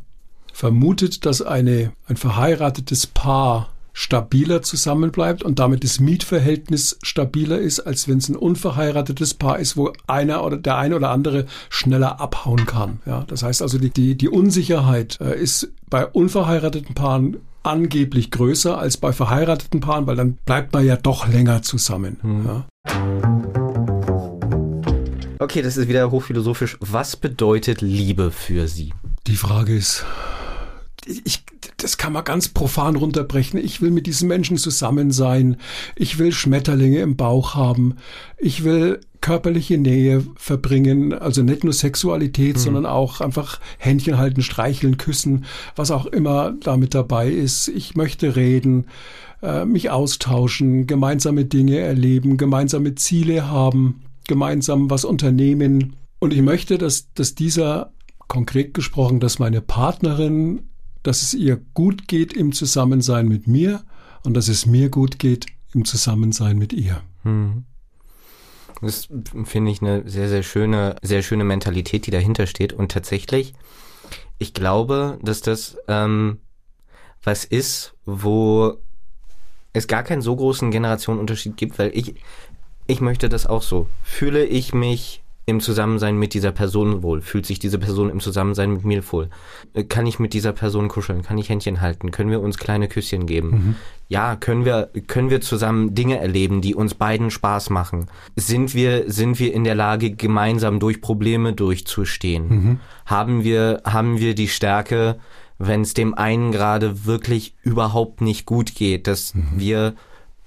vermutet, 0.52 1.26
dass 1.26 1.42
eine, 1.42 1.90
ein 2.06 2.16
verheiratetes 2.16 3.08
Paar 3.08 3.72
stabiler 3.92 4.62
zusammenbleibt 4.62 5.42
und 5.42 5.58
damit 5.58 5.84
das 5.84 6.00
Mietverhältnis 6.00 6.98
stabiler 7.02 7.58
ist, 7.58 7.80
als 7.80 8.08
wenn 8.08 8.18
es 8.18 8.28
ein 8.28 8.36
unverheiratetes 8.36 9.34
Paar 9.34 9.58
ist, 9.58 9.76
wo 9.76 9.92
einer 10.06 10.44
oder 10.44 10.56
der 10.56 10.76
eine 10.76 10.96
oder 10.96 11.10
andere 11.10 11.46
schneller 11.68 12.20
abhauen 12.20 12.66
kann. 12.66 13.00
Ja, 13.06 13.24
das 13.26 13.42
heißt 13.42 13.62
also, 13.62 13.78
die, 13.78 13.90
die, 13.90 14.16
die 14.16 14.28
Unsicherheit 14.28 15.18
äh, 15.20 15.40
ist 15.40 15.72
bei 15.88 16.06
unverheirateten 16.06 16.94
Paaren 16.94 17.38
angeblich 17.62 18.30
größer 18.30 18.78
als 18.78 18.96
bei 18.96 19.12
verheirateten 19.12 19.80
Paaren, 19.80 20.06
weil 20.06 20.16
dann 20.16 20.38
bleibt 20.44 20.72
man 20.72 20.84
ja 20.84 20.96
doch 20.96 21.28
länger 21.28 21.62
zusammen. 21.62 22.16
Mhm. 22.22 22.46
Ja. 22.46 22.66
Okay, 25.38 25.62
das 25.62 25.76
ist 25.76 25.88
wieder 25.88 26.10
hochphilosophisch. 26.10 26.76
Was 26.80 27.16
bedeutet 27.16 27.80
Liebe 27.80 28.30
für 28.30 28.68
Sie? 28.68 28.92
Die 29.26 29.36
Frage 29.36 29.74
ist, 29.74 30.04
ich, 31.06 31.42
das 31.82 31.96
kann 31.96 32.12
man 32.12 32.24
ganz 32.24 32.48
profan 32.48 32.96
runterbrechen. 32.96 33.58
Ich 33.58 33.80
will 33.80 33.90
mit 33.90 34.06
diesen 34.06 34.28
Menschen 34.28 34.56
zusammen 34.56 35.10
sein. 35.10 35.56
Ich 35.96 36.18
will 36.18 36.32
Schmetterlinge 36.32 37.00
im 37.00 37.16
Bauch 37.16 37.54
haben. 37.54 37.96
Ich 38.38 38.64
will 38.64 39.00
körperliche 39.20 39.76
Nähe 39.76 40.24
verbringen, 40.36 41.12
also 41.12 41.42
nicht 41.42 41.64
nur 41.64 41.72
Sexualität, 41.72 42.56
mhm. 42.56 42.60
sondern 42.60 42.86
auch 42.86 43.20
einfach 43.20 43.60
Händchen 43.78 44.18
halten, 44.18 44.42
streicheln, 44.42 44.96
küssen, 44.96 45.44
was 45.76 45.90
auch 45.90 46.06
immer 46.06 46.54
damit 46.62 46.94
dabei 46.94 47.30
ist. 47.30 47.68
Ich 47.68 47.96
möchte 47.96 48.36
reden, 48.36 48.86
äh, 49.42 49.64
mich 49.64 49.90
austauschen, 49.90 50.86
gemeinsame 50.86 51.44
Dinge 51.44 51.78
erleben, 51.78 52.36
gemeinsame 52.36 52.94
Ziele 52.94 53.48
haben, 53.48 54.02
gemeinsam 54.26 54.90
was 54.90 55.04
unternehmen. 55.04 55.96
Und 56.18 56.32
ich 56.32 56.42
möchte, 56.42 56.78
dass, 56.78 57.12
dass 57.12 57.34
dieser 57.34 57.92
konkret 58.28 58.74
gesprochen, 58.74 59.20
dass 59.20 59.38
meine 59.38 59.60
Partnerin 59.60 60.69
dass 61.02 61.22
es 61.22 61.34
ihr 61.34 61.56
gut 61.74 62.08
geht 62.08 62.32
im 62.32 62.52
Zusammensein 62.52 63.28
mit 63.28 63.46
mir 63.46 63.82
und 64.24 64.34
dass 64.34 64.48
es 64.48 64.66
mir 64.66 64.90
gut 64.90 65.18
geht 65.18 65.46
im 65.72 65.84
Zusammensein 65.84 66.58
mit 66.58 66.72
ihr. 66.72 67.00
Hm. 67.22 67.64
Das 68.80 69.08
finde 69.44 69.70
ich 69.70 69.82
eine 69.82 70.08
sehr, 70.08 70.28
sehr 70.28 70.42
schöne, 70.42 70.96
sehr 71.02 71.22
schöne 71.22 71.44
Mentalität, 71.44 72.06
die 72.06 72.10
dahinter 72.10 72.46
steht. 72.46 72.72
Und 72.72 72.90
tatsächlich, 72.90 73.54
ich 74.38 74.54
glaube, 74.54 75.18
dass 75.22 75.42
das 75.42 75.76
ähm, 75.86 76.38
was 77.22 77.44
ist, 77.44 77.94
wo 78.06 78.78
es 79.72 79.86
gar 79.86 80.02
keinen 80.02 80.22
so 80.22 80.34
großen 80.34 80.70
Generationenunterschied 80.70 81.56
gibt, 81.56 81.78
weil 81.78 81.90
ich, 81.94 82.14
ich 82.86 83.00
möchte 83.00 83.28
das 83.28 83.46
auch 83.46 83.62
so. 83.62 83.86
Fühle 84.02 84.44
ich 84.44 84.72
mich 84.72 85.19
im 85.50 85.60
Zusammensein 85.60 86.16
mit 86.16 86.34
dieser 86.34 86.52
Person 86.52 87.02
wohl? 87.02 87.20
Fühlt 87.20 87.44
sich 87.44 87.58
diese 87.58 87.78
Person 87.78 88.08
im 88.08 88.20
Zusammensein 88.20 88.72
mit 88.72 88.84
mir 88.84 89.02
wohl? 89.12 89.28
Äh, 89.74 89.84
kann 89.84 90.06
ich 90.06 90.18
mit 90.18 90.32
dieser 90.32 90.52
Person 90.52 90.88
kuscheln? 90.88 91.22
Kann 91.22 91.38
ich 91.38 91.48
Händchen 91.48 91.80
halten? 91.80 92.10
Können 92.10 92.30
wir 92.30 92.40
uns 92.40 92.58
kleine 92.58 92.88
Küsschen 92.88 93.26
geben? 93.26 93.50
Mhm. 93.50 93.74
Ja, 94.08 94.34
können 94.36 94.64
wir, 94.64 94.90
können 95.06 95.30
wir 95.30 95.40
zusammen 95.40 95.94
Dinge 95.94 96.18
erleben, 96.18 96.60
die 96.62 96.74
uns 96.74 96.94
beiden 96.94 97.30
Spaß 97.30 97.70
machen? 97.70 98.06
Sind 98.34 98.74
wir, 98.74 99.04
sind 99.10 99.38
wir 99.38 99.52
in 99.52 99.64
der 99.64 99.74
Lage, 99.74 100.10
gemeinsam 100.10 100.80
durch 100.80 101.00
Probleme 101.00 101.52
durchzustehen? 101.52 102.48
Mhm. 102.48 102.80
Haben 103.06 103.44
wir, 103.44 103.82
haben 103.84 104.18
wir 104.18 104.34
die 104.34 104.48
Stärke, 104.48 105.18
wenn 105.58 105.82
es 105.82 105.94
dem 105.94 106.14
einen 106.14 106.52
gerade 106.52 107.04
wirklich 107.04 107.54
überhaupt 107.62 108.20
nicht 108.20 108.46
gut 108.46 108.74
geht, 108.74 109.06
dass 109.06 109.34
mhm. 109.34 109.48
wir 109.56 109.94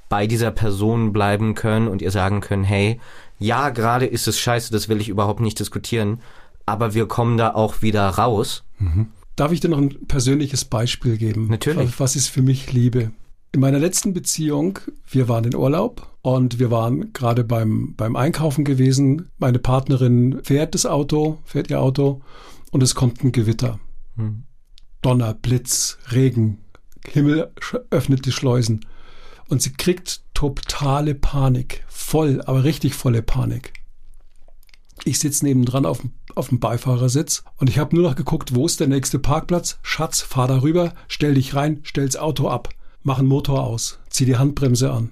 bei 0.10 0.28
dieser 0.28 0.52
Person 0.52 1.12
bleiben 1.12 1.56
können 1.56 1.88
und 1.88 2.02
ihr 2.02 2.12
sagen 2.12 2.40
können, 2.40 2.64
hey, 2.64 3.00
ja, 3.44 3.70
gerade 3.70 4.06
ist 4.06 4.28
es 4.28 4.40
scheiße, 4.40 4.72
das 4.72 4.88
will 4.88 5.02
ich 5.02 5.10
überhaupt 5.10 5.42
nicht 5.42 5.60
diskutieren, 5.60 6.22
aber 6.66 6.94
wir 6.94 7.08
kommen 7.08 7.38
da 7.38 7.54
auch 7.54 7.82
wieder 7.82 8.08
raus. 8.08 8.64
Mhm. 8.80 9.08
Darf 9.36 9.52
ich 9.52 9.60
dir 9.60 9.70
noch 9.70 9.80
ein 9.80 10.08
persönliches 10.08 10.66
Beispiel 10.66 11.18
geben? 11.18 11.48
Natürlich. 11.48 12.00
Was 12.00 12.16
ist 12.16 12.30
für 12.30 12.42
mich 12.42 12.72
Liebe? 12.72 13.12
In 13.52 13.60
meiner 13.60 13.80
letzten 13.80 14.14
Beziehung, 14.14 14.80
wir 15.10 15.28
waren 15.28 15.44
in 15.44 15.56
Urlaub 15.56 16.08
und 16.22 16.60
wir 16.60 16.72
waren 16.72 17.12
gerade 17.14 17.44
beim, 17.44 17.96
beim 17.96 18.16
Einkaufen 18.16 18.64
gewesen. 18.64 19.30
Meine 19.38 19.60
Partnerin 19.60 20.40
fährt 20.44 20.74
das 20.74 20.86
Auto, 20.86 21.40
fährt 21.44 21.70
ihr 21.70 21.82
Auto 21.82 22.22
und 22.72 22.82
es 22.82 22.96
kommt 22.96 23.24
ein 23.24 23.32
Gewitter. 23.32 23.80
Hm. 24.16 24.44
Donner, 25.02 25.34
Blitz, 25.34 25.98
Regen, 26.12 26.60
Himmel 27.06 27.52
öffnet 27.90 28.26
die 28.26 28.32
Schleusen 28.32 28.86
und 29.50 29.62
sie 29.62 29.74
kriegt 29.74 30.22
totale 30.34 31.14
Panik. 31.14 31.84
Voll, 32.14 32.44
aber 32.46 32.64
richtig 32.64 32.94
volle 32.94 33.24
Panik. 33.24 33.74
Ich 35.04 35.18
sitze 35.18 35.46
nebendran 35.46 35.88
auf, 35.88 36.04
auf 36.36 36.50
dem 36.50 36.60
Beifahrersitz 36.60 37.44
und 37.58 37.72
ich 37.72 37.80
habe 37.80 37.96
nur 37.96 38.08
noch 38.08 38.16
geguckt, 38.16 38.54
wo 38.54 38.68
ist 38.68 38.80
der 38.80 38.88
nächste 38.88 39.18
Parkplatz? 39.18 39.80
Schatz, 39.82 40.22
fahr 40.22 40.48
da 40.48 40.62
rüber, 40.62 40.94
stell 41.08 41.34
dich 41.34 41.56
rein, 41.56 41.80
stell's 41.82 42.16
Auto 42.16 42.50
ab, 42.50 42.70
mach 43.02 43.18
den 43.18 43.26
Motor 43.26 43.64
aus, 43.64 43.98
zieh 44.12 44.26
die 44.26 44.38
Handbremse 44.38 44.92
an. 44.92 45.12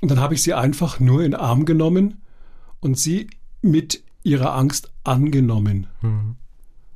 Und 0.00 0.12
dann 0.12 0.20
habe 0.20 0.34
ich 0.34 0.44
sie 0.44 0.54
einfach 0.54 1.00
nur 1.00 1.24
in 1.24 1.32
den 1.32 1.40
Arm 1.40 1.64
genommen 1.64 2.22
und 2.78 2.96
sie 2.96 3.28
mit 3.60 4.04
ihrer 4.22 4.54
Angst 4.54 4.92
angenommen. 5.02 5.88
Mhm. 6.02 6.36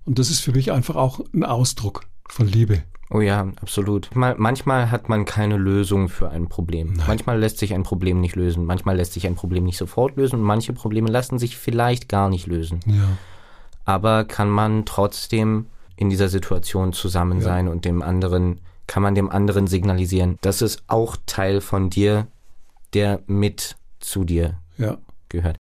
Und 0.05 0.21
das 0.21 0.31
ist 0.31 0.39
für 0.39 0.53
mich 0.53 0.71
einfach 0.71 0.95
auch 0.95 1.19
ein 1.35 1.43
Ausdruck 1.43 2.07
von 2.29 2.47
Liebe. 2.47 2.85
Oh 3.15 3.21
ja, 3.21 3.47
absolut. 3.63 4.11
Mal, 4.17 4.35
manchmal 4.39 4.91
hat 4.91 5.09
man 5.09 5.25
keine 5.25 5.57
Lösung 5.57 6.09
für 6.09 6.31
ein 6.31 6.49
Problem. 6.49 6.95
Nein. 6.95 7.07
Manchmal 7.07 7.39
lässt 7.39 7.59
sich 7.59 7.73
ein 7.73 7.85
Problem 7.85 8.21
nicht 8.21 8.35
lösen. 8.35 8.67
Manchmal 8.67 8.97
lässt 8.97 9.13
sich 9.13 9.29
ein 9.29 9.37
Problem 9.37 9.63
nicht 9.63 9.79
sofort 9.79 10.17
lösen. 10.17 10.41
Und 10.41 10.43
manche 10.43 10.73
Probleme 10.73 11.09
lassen 11.09 11.39
sich 11.39 11.57
vielleicht 11.57 12.09
gar 12.09 12.29
nicht 12.29 12.49
lösen. 12.49 12.81
Ja. 12.87 13.07
Aber 13.85 14.25
kann 14.25 14.51
man 14.51 14.85
trotzdem 14.85 15.67
in 15.95 16.11
dieser 16.11 16.29
Situation 16.29 16.93
zusammen 16.93 17.39
ja. 17.39 17.45
sein 17.45 17.69
und 17.69 17.85
dem 17.85 18.03
anderen, 18.03 18.61
kann 18.89 19.05
man 19.05 19.15
dem 19.15 19.31
anderen 19.31 19.69
signalisieren, 19.69 20.37
das 20.41 20.61
ist 20.61 20.83
auch 20.89 21.17
Teil 21.25 21.61
von 21.61 21.91
dir, 21.91 22.27
der 22.95 23.21
mit 23.29 23.77
zu 24.01 24.25
dir 24.25 24.59
ja. 24.77 24.99
gehört. 25.29 25.57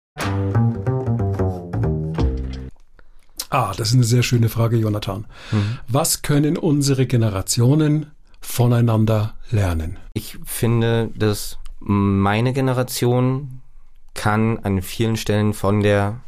Ah, 3.53 3.71
das 3.77 3.89
ist 3.89 3.93
eine 3.93 4.03
sehr 4.03 4.23
schöne 4.23 4.49
Frage, 4.49 4.77
Jonathan. 4.77 5.27
Mhm. 5.51 5.77
Was 5.87 6.23
können 6.23 6.57
unsere 6.57 7.05
Generationen 7.05 8.07
voneinander 8.41 9.35
lernen? 9.51 9.99
Ich 10.15 10.39
finde, 10.43 11.11
dass 11.15 11.59
meine 11.79 12.53
Generation 12.53 13.61
kann 14.15 14.57
an 14.57 14.81
vielen 14.81 15.17
Stellen 15.17 15.53
von 15.53 15.81
der 15.81 16.19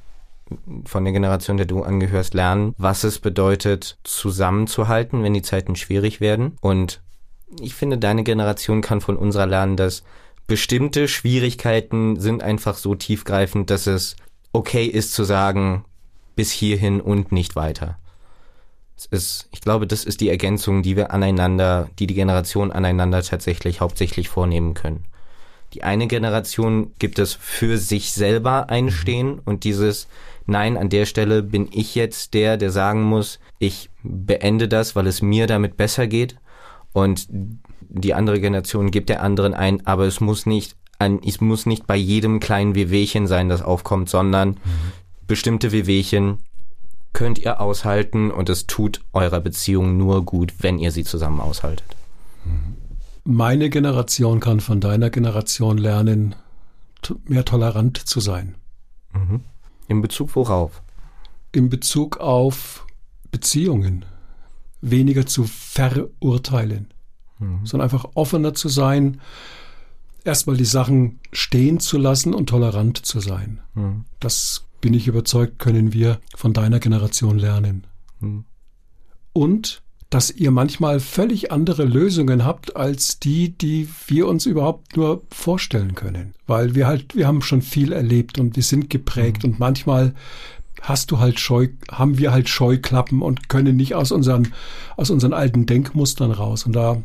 von 0.85 1.03
der 1.03 1.13
Generation, 1.13 1.57
der 1.57 1.65
du 1.65 1.81
angehörst, 1.81 2.35
lernen, 2.35 2.75
was 2.77 3.03
es 3.03 3.17
bedeutet, 3.17 3.97
zusammenzuhalten, 4.03 5.23
wenn 5.23 5.33
die 5.33 5.41
Zeiten 5.41 5.75
schwierig 5.75 6.21
werden. 6.21 6.55
Und 6.61 7.01
ich 7.59 7.73
finde, 7.73 7.97
deine 7.97 8.23
Generation 8.23 8.81
kann 8.81 9.01
von 9.01 9.17
unserer 9.17 9.47
lernen, 9.47 9.77
dass 9.77 10.03
bestimmte 10.45 11.07
Schwierigkeiten 11.07 12.19
sind 12.19 12.43
einfach 12.43 12.75
so 12.75 12.93
tiefgreifend, 12.93 13.71
dass 13.71 13.87
es 13.87 14.15
okay 14.51 14.85
ist 14.85 15.13
zu 15.13 15.23
sagen, 15.23 15.85
bis 16.35 16.51
hierhin 16.51 17.01
und 17.01 17.31
nicht 17.31 17.55
weiter. 17.55 17.97
Es 18.97 19.05
ist, 19.07 19.49
ich 19.51 19.61
glaube, 19.61 19.87
das 19.87 20.05
ist 20.05 20.21
die 20.21 20.29
Ergänzung, 20.29 20.81
die 20.81 20.95
wir 20.95 21.11
aneinander, 21.11 21.89
die 21.99 22.07
die 22.07 22.13
Generation 22.13 22.71
aneinander 22.71 23.21
tatsächlich 23.21 23.81
hauptsächlich 23.81 24.29
vornehmen 24.29 24.73
können. 24.73 25.05
Die 25.73 25.83
eine 25.83 26.07
Generation 26.07 26.93
gibt 26.99 27.19
es 27.19 27.33
für 27.33 27.77
sich 27.77 28.13
selber 28.13 28.69
einstehen 28.69 29.39
und 29.43 29.65
dieses 29.65 30.07
Nein, 30.47 30.77
an 30.77 30.89
der 30.89 31.05
Stelle 31.05 31.41
bin 31.41 31.69
ich 31.71 31.95
jetzt 31.95 32.33
der, 32.35 32.57
der 32.57 32.69
sagen 32.69 33.01
muss, 33.01 33.39
ich 33.57 33.89
beende 34.03 34.67
das, 34.67 34.95
weil 34.95 35.07
es 35.07 35.21
mir 35.21 35.47
damit 35.47 35.75
besser 35.75 36.07
geht. 36.07 36.37
Und 36.93 37.27
die 37.29 38.13
andere 38.13 38.39
Generation 38.39 38.91
gibt 38.91 39.09
der 39.09 39.23
anderen 39.23 39.53
ein, 39.53 39.85
aber 39.87 40.05
es 40.05 40.21
muss 40.21 40.45
nicht 40.45 40.75
ein, 40.99 41.19
es 41.25 41.41
muss 41.41 41.65
nicht 41.65 41.87
bei 41.87 41.95
jedem 41.95 42.39
kleinen 42.39 42.75
Wehwehchen 42.75 43.27
sein, 43.27 43.49
das 43.49 43.63
aufkommt, 43.63 44.07
sondern 44.07 44.49
mhm 44.49 44.59
bestimmte 45.27 45.71
Wehwehchen 45.71 46.39
könnt 47.13 47.39
ihr 47.39 47.61
aushalten 47.61 48.29
und 48.29 48.49
es 48.49 48.67
tut 48.67 49.01
eurer 49.13 49.39
Beziehung 49.39 49.97
nur 49.97 50.25
gut, 50.25 50.53
wenn 50.59 50.77
ihr 50.79 50.91
sie 50.91 51.03
zusammen 51.03 51.39
aushaltet. 51.39 51.95
Meine 53.23 53.69
Generation 53.69 54.39
kann 54.39 54.59
von 54.59 54.81
deiner 54.81 55.09
Generation 55.09 55.77
lernen, 55.77 56.35
mehr 57.25 57.45
tolerant 57.45 57.97
zu 57.97 58.19
sein. 58.19 58.55
Mhm. 59.13 59.41
In 59.87 60.01
Bezug 60.01 60.35
worauf? 60.35 60.81
In 61.51 61.69
Bezug 61.69 62.17
auf 62.17 62.85
Beziehungen. 63.31 64.05
Weniger 64.81 65.25
zu 65.25 65.45
verurteilen, 65.45 66.93
mhm. 67.39 67.65
sondern 67.65 67.85
einfach 67.85 68.05
offener 68.13 68.53
zu 68.53 68.69
sein, 68.69 69.21
erstmal 70.23 70.57
die 70.57 70.65
Sachen 70.65 71.19
stehen 71.31 71.79
zu 71.79 71.97
lassen 71.97 72.33
und 72.33 72.49
tolerant 72.49 73.05
zu 73.05 73.19
sein. 73.19 73.61
Mhm. 73.73 74.05
Das 74.19 74.65
bin 74.85 74.93
ich 74.93 75.07
überzeugt, 75.07 75.57
können 75.57 75.93
wir 75.93 76.19
von 76.35 76.53
deiner 76.53 76.79
Generation 76.79 77.39
lernen. 77.39 77.87
Hm. 78.19 78.45
Und 79.33 79.81
dass 80.11 80.29
ihr 80.29 80.51
manchmal 80.51 80.99
völlig 80.99 81.51
andere 81.51 81.85
Lösungen 81.85 82.45
habt 82.45 82.75
als 82.75 83.17
die, 83.19 83.57
die 83.57 83.89
wir 84.05 84.27
uns 84.27 84.45
überhaupt 84.45 84.95
nur 84.95 85.23
vorstellen 85.31 85.95
können. 85.95 86.35
Weil 86.45 86.75
wir 86.75 86.85
halt, 86.85 87.15
wir 87.15 87.25
haben 87.25 87.41
schon 87.41 87.63
viel 87.63 87.93
erlebt 87.93 88.37
und 88.37 88.55
wir 88.55 88.61
sind 88.61 88.91
geprägt 88.91 89.41
mhm. 89.43 89.53
und 89.53 89.59
manchmal 89.59 90.13
hast 90.83 91.09
du 91.09 91.17
halt 91.17 91.39
Scheu, 91.39 91.69
haben 91.89 92.19
wir 92.19 92.31
halt 92.31 92.47
Scheuklappen 92.47 93.23
und 93.23 93.49
können 93.49 93.75
nicht 93.75 93.95
aus 93.95 94.11
unseren, 94.11 94.49
aus 94.97 95.09
unseren 95.09 95.33
alten 95.33 95.65
Denkmustern 95.65 96.29
raus. 96.29 96.67
Und 96.67 96.73
da 96.73 97.01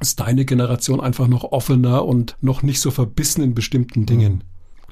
ist 0.00 0.18
deine 0.18 0.44
Generation 0.44 1.00
einfach 1.00 1.28
noch 1.28 1.44
offener 1.44 2.04
und 2.04 2.36
noch 2.40 2.64
nicht 2.64 2.80
so 2.80 2.90
verbissen 2.90 3.44
in 3.44 3.54
bestimmten 3.54 4.06
Dingen. 4.06 4.32
Mhm. 4.32 4.42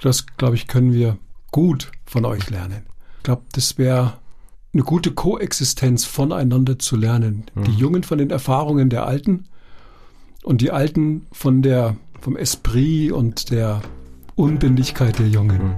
Das, 0.01 0.27
glaube 0.37 0.55
ich, 0.55 0.69
können 0.69 0.93
wir 0.93 1.19
gut 1.51 1.91
von 2.05 2.25
euch 2.25 2.51
lernen. 2.51 2.87
Ich 3.19 3.23
glaube, 3.25 3.43
das 3.53 3.79
wäre 3.79 4.15
eine 4.73 4.83
gute 4.83 5.13
Koexistenz 5.13 6.05
voneinander 6.05 6.79
zu 6.79 6.97
lernen. 6.97 7.45
Mhm. 7.55 7.65
Die 7.65 7.75
Jungen 7.75 8.03
von 8.03 8.19
den 8.19 8.31
Erfahrungen 8.31 8.91
der 8.91 9.07
Alten 9.07 9.45
und 10.43 10.61
die 10.61 10.71
Alten 10.71 11.27
von 11.33 11.63
der, 11.63 11.97
vom 12.21 12.37
Esprit 12.37 13.13
und 13.13 13.51
der 13.51 13.83
Unbändigkeit 14.35 15.19
der 15.19 15.29
Jungen. 15.29 15.69
Mhm. 15.69 15.75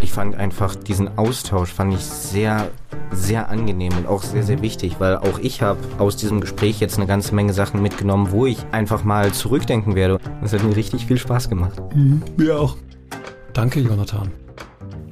Ich 0.00 0.12
fand 0.12 0.36
einfach 0.36 0.74
diesen 0.74 1.18
Austausch 1.18 1.72
fand 1.72 1.94
ich 1.94 2.00
sehr 2.00 2.70
sehr 3.10 3.48
angenehm 3.48 3.96
und 3.96 4.06
auch 4.06 4.22
sehr, 4.22 4.42
sehr 4.42 4.62
wichtig, 4.62 4.96
weil 4.98 5.16
auch 5.16 5.38
ich 5.38 5.62
habe 5.62 5.78
aus 5.98 6.16
diesem 6.16 6.40
Gespräch 6.40 6.80
jetzt 6.80 6.96
eine 6.96 7.06
ganze 7.06 7.34
Menge 7.34 7.52
Sachen 7.52 7.82
mitgenommen, 7.82 8.28
wo 8.30 8.46
ich 8.46 8.58
einfach 8.72 9.04
mal 9.04 9.32
zurückdenken 9.32 9.94
werde. 9.94 10.18
Das 10.40 10.52
hat 10.52 10.62
mir 10.62 10.76
richtig 10.76 11.06
viel 11.06 11.18
Spaß 11.18 11.48
gemacht. 11.48 11.80
Mhm, 11.94 12.22
mir 12.36 12.58
auch. 12.58 12.76
Danke, 13.58 13.80
Jonathan. 13.80 14.30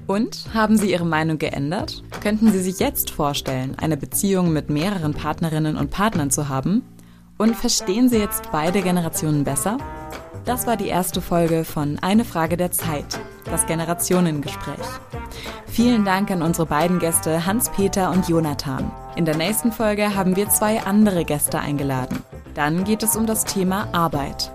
Und 0.06 0.54
haben 0.54 0.78
Sie 0.78 0.92
Ihre 0.92 1.04
Meinung 1.04 1.36
geändert? 1.36 2.04
Könnten 2.22 2.52
Sie 2.52 2.60
sich 2.60 2.78
jetzt 2.78 3.10
vorstellen, 3.10 3.74
eine 3.76 3.96
Beziehung 3.96 4.52
mit 4.52 4.70
mehreren 4.70 5.14
Partnerinnen 5.14 5.76
und 5.76 5.90
Partnern 5.90 6.30
zu 6.30 6.48
haben? 6.48 6.82
Und 7.38 7.56
verstehen 7.56 8.08
Sie 8.08 8.18
jetzt 8.18 8.52
beide 8.52 8.82
Generationen 8.82 9.42
besser? 9.42 9.78
Das 10.44 10.64
war 10.64 10.76
die 10.76 10.86
erste 10.86 11.20
Folge 11.20 11.64
von 11.64 11.98
Eine 11.98 12.24
Frage 12.24 12.56
der 12.56 12.70
Zeit, 12.70 13.18
das 13.46 13.66
Generationengespräch. 13.66 14.86
Vielen 15.66 16.04
Dank 16.04 16.30
an 16.30 16.42
unsere 16.42 16.68
beiden 16.68 17.00
Gäste 17.00 17.46
Hans-Peter 17.46 18.12
und 18.12 18.28
Jonathan. 18.28 18.92
In 19.16 19.24
der 19.24 19.36
nächsten 19.36 19.72
Folge 19.72 20.14
haben 20.14 20.36
wir 20.36 20.50
zwei 20.50 20.82
andere 20.82 21.24
Gäste 21.24 21.58
eingeladen. 21.58 22.22
Dann 22.54 22.84
geht 22.84 23.02
es 23.02 23.16
um 23.16 23.26
das 23.26 23.44
Thema 23.44 23.88
Arbeit 23.92 24.52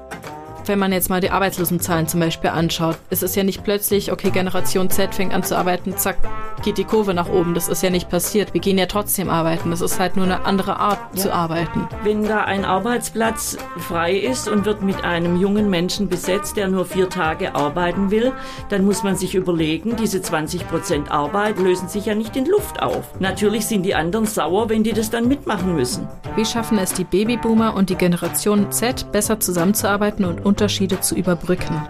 wenn 0.71 0.79
man 0.79 0.93
jetzt 0.93 1.10
mal 1.10 1.19
die 1.19 1.31
Arbeitslosenzahlen 1.31 2.07
zum 2.07 2.21
Beispiel 2.21 2.49
anschaut, 2.49 2.95
ist 3.10 3.23
es 3.23 3.36
ja 3.36 3.43
nicht 3.43 3.65
plötzlich, 3.65 4.10
okay, 4.10 4.29
Generation 4.29 4.89
Z 4.89 5.13
fängt 5.13 5.34
an 5.34 5.43
zu 5.43 5.57
arbeiten, 5.57 5.97
zack, 5.97 6.15
geht 6.62 6.78
die 6.78 6.84
Kurve 6.84 7.13
nach 7.13 7.30
oben. 7.30 7.54
Das 7.54 7.67
ist 7.67 7.84
ja 7.84 7.89
nicht 7.89 8.10
passiert. 8.10 8.54
Wir 8.54 8.62
gehen 8.62 8.78
ja 8.78 8.86
trotzdem 8.86 9.30
arbeiten. 9.30 9.71
Das 9.71 9.82
ist 9.82 10.00
halt 10.00 10.15
nur 10.15 10.26
eine 10.26 10.45
andere 10.45 10.78
Art 10.78 11.00
ja. 11.13 11.21
zu 11.21 11.34
arbeiten. 11.34 11.88
Wenn 12.04 12.24
da 12.24 12.43
ein 12.43 12.65
Arbeitsplatz 12.65 13.58
frei 13.78 14.15
ist 14.15 14.47
und 14.47 14.65
wird 14.65 14.82
mit 14.82 15.04
einem 15.04 15.39
jungen 15.39 15.69
Menschen 15.69 16.08
besetzt, 16.08 16.58
der 16.58 16.67
nur 16.67 16.86
vier 16.86 17.10
Tage 17.10 17.56
arbeiten 17.56 18.12
will, 18.12 18.32
dann 18.69 18.86
muss 18.86 19.04
man 19.04 19.15
sich 19.15 19.36
überlegen, 19.36 19.95
diese 19.95 20.21
20 20.21 20.67
Prozent 20.67 21.12
Arbeit 21.12 21.60
lösen 21.60 21.88
sich 21.88 22.06
ja 22.06 22.15
nicht 22.15 22.36
in 22.36 22.45
Luft 22.45 22.82
auf. 22.82 23.19
Natürlich 23.19 23.65
sind 23.65 23.84
die 23.84 23.95
anderen 23.95 24.26
sauer, 24.26 24.69
wenn 24.69 24.84
die 24.84 24.93
das 24.93 25.10
dann 25.10 25.28
mitmachen 25.28 25.76
müssen. 25.76 26.08
Wie 26.36 26.45
schaffen 26.45 26.78
es 26.78 26.93
die 26.93 27.04
Babyboomer 27.04 27.76
und 27.76 27.89
die 27.89 27.95
Generation 27.95 28.71
Z, 28.71 29.12
besser 29.12 29.39
zusammenzuarbeiten 29.39 30.26
und 30.26 30.45
Unterschiede 30.45 31.02
zu 31.02 31.15
überbrücken. 31.15 31.82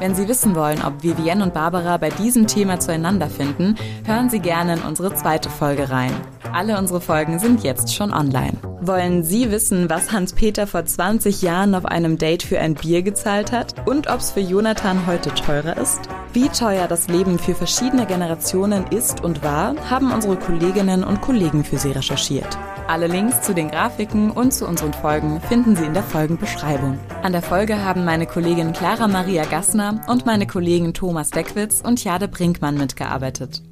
Wenn 0.00 0.14
Sie 0.14 0.28
wissen 0.28 0.54
wollen, 0.54 0.82
ob 0.82 1.02
Vivienne 1.02 1.44
und 1.44 1.52
Barbara 1.52 1.98
bei 1.98 2.08
diesem 2.08 2.46
Thema 2.46 2.80
zueinander 2.80 3.28
finden, 3.28 3.76
hören 4.06 4.30
Sie 4.30 4.38
gerne 4.38 4.76
in 4.76 4.80
unsere 4.80 5.14
zweite 5.14 5.50
Folge 5.50 5.90
rein. 5.90 6.10
Alle 6.54 6.78
unsere 6.78 7.02
Folgen 7.02 7.38
sind 7.38 7.62
jetzt 7.62 7.94
schon 7.94 8.10
online. 8.10 8.54
Wollen 8.80 9.24
Sie 9.24 9.50
wissen, 9.50 9.90
was 9.90 10.10
Hans-Peter 10.10 10.66
vor 10.66 10.86
20 10.86 11.42
Jahren 11.42 11.74
auf 11.74 11.84
einem 11.84 12.16
Date 12.16 12.42
für 12.42 12.58
ein 12.58 12.74
Bier 12.76 13.02
gezahlt 13.02 13.52
hat 13.52 13.86
und 13.86 14.08
ob 14.08 14.20
es 14.20 14.30
für 14.30 14.40
Jonathan 14.40 15.06
heute 15.06 15.34
teurer 15.34 15.76
ist? 15.76 16.08
Wie 16.32 16.48
teuer 16.48 16.86
das 16.86 17.08
Leben 17.08 17.40
für 17.40 17.56
verschiedene 17.56 18.06
Generationen 18.06 18.86
ist 18.86 19.24
und 19.24 19.42
war, 19.42 19.74
haben 19.90 20.12
unsere 20.12 20.36
Kolleginnen 20.36 21.02
und 21.02 21.20
Kollegen 21.20 21.64
für 21.64 21.76
Sie 21.76 21.90
recherchiert. 21.90 22.56
Alle 22.86 23.08
Links 23.08 23.42
zu 23.42 23.52
den 23.52 23.68
Grafiken 23.68 24.30
und 24.30 24.54
zu 24.54 24.64
unseren 24.68 24.92
Folgen 24.92 25.40
finden 25.40 25.74
Sie 25.74 25.84
in 25.84 25.92
der 25.92 26.04
Folgenbeschreibung. 26.04 27.00
An 27.24 27.32
der 27.32 27.42
Folge 27.42 27.84
haben 27.84 28.04
meine 28.04 28.26
Kollegin 28.26 28.72
Clara 28.72 29.08
Maria 29.08 29.44
Gassner 29.44 30.02
und 30.06 30.24
meine 30.24 30.46
Kollegen 30.46 30.94
Thomas 30.94 31.30
Deckwitz 31.30 31.80
und 31.84 32.02
Jade 32.04 32.28
Brinkmann 32.28 32.78
mitgearbeitet. 32.78 33.62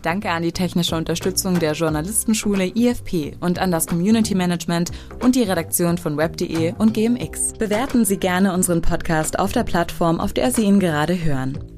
Danke 0.00 0.30
an 0.30 0.42
die 0.42 0.52
technische 0.52 0.96
Unterstützung 0.96 1.58
der 1.58 1.72
Journalistenschule 1.72 2.72
IFP 2.74 3.36
und 3.40 3.58
an 3.58 3.70
das 3.70 3.86
Community 3.86 4.34
Management 4.34 4.92
und 5.22 5.34
die 5.34 5.42
Redaktion 5.42 5.98
von 5.98 6.16
web.de 6.16 6.72
und 6.78 6.94
GMX. 6.94 7.52
Bewerten 7.58 8.06
Sie 8.06 8.16
gerne 8.16 8.54
unseren 8.54 8.80
Podcast 8.80 9.38
auf 9.38 9.52
der 9.52 9.64
Plattform, 9.64 10.20
auf 10.20 10.32
der 10.32 10.52
Sie 10.52 10.62
ihn 10.62 10.80
gerade 10.80 11.22
hören. 11.22 11.77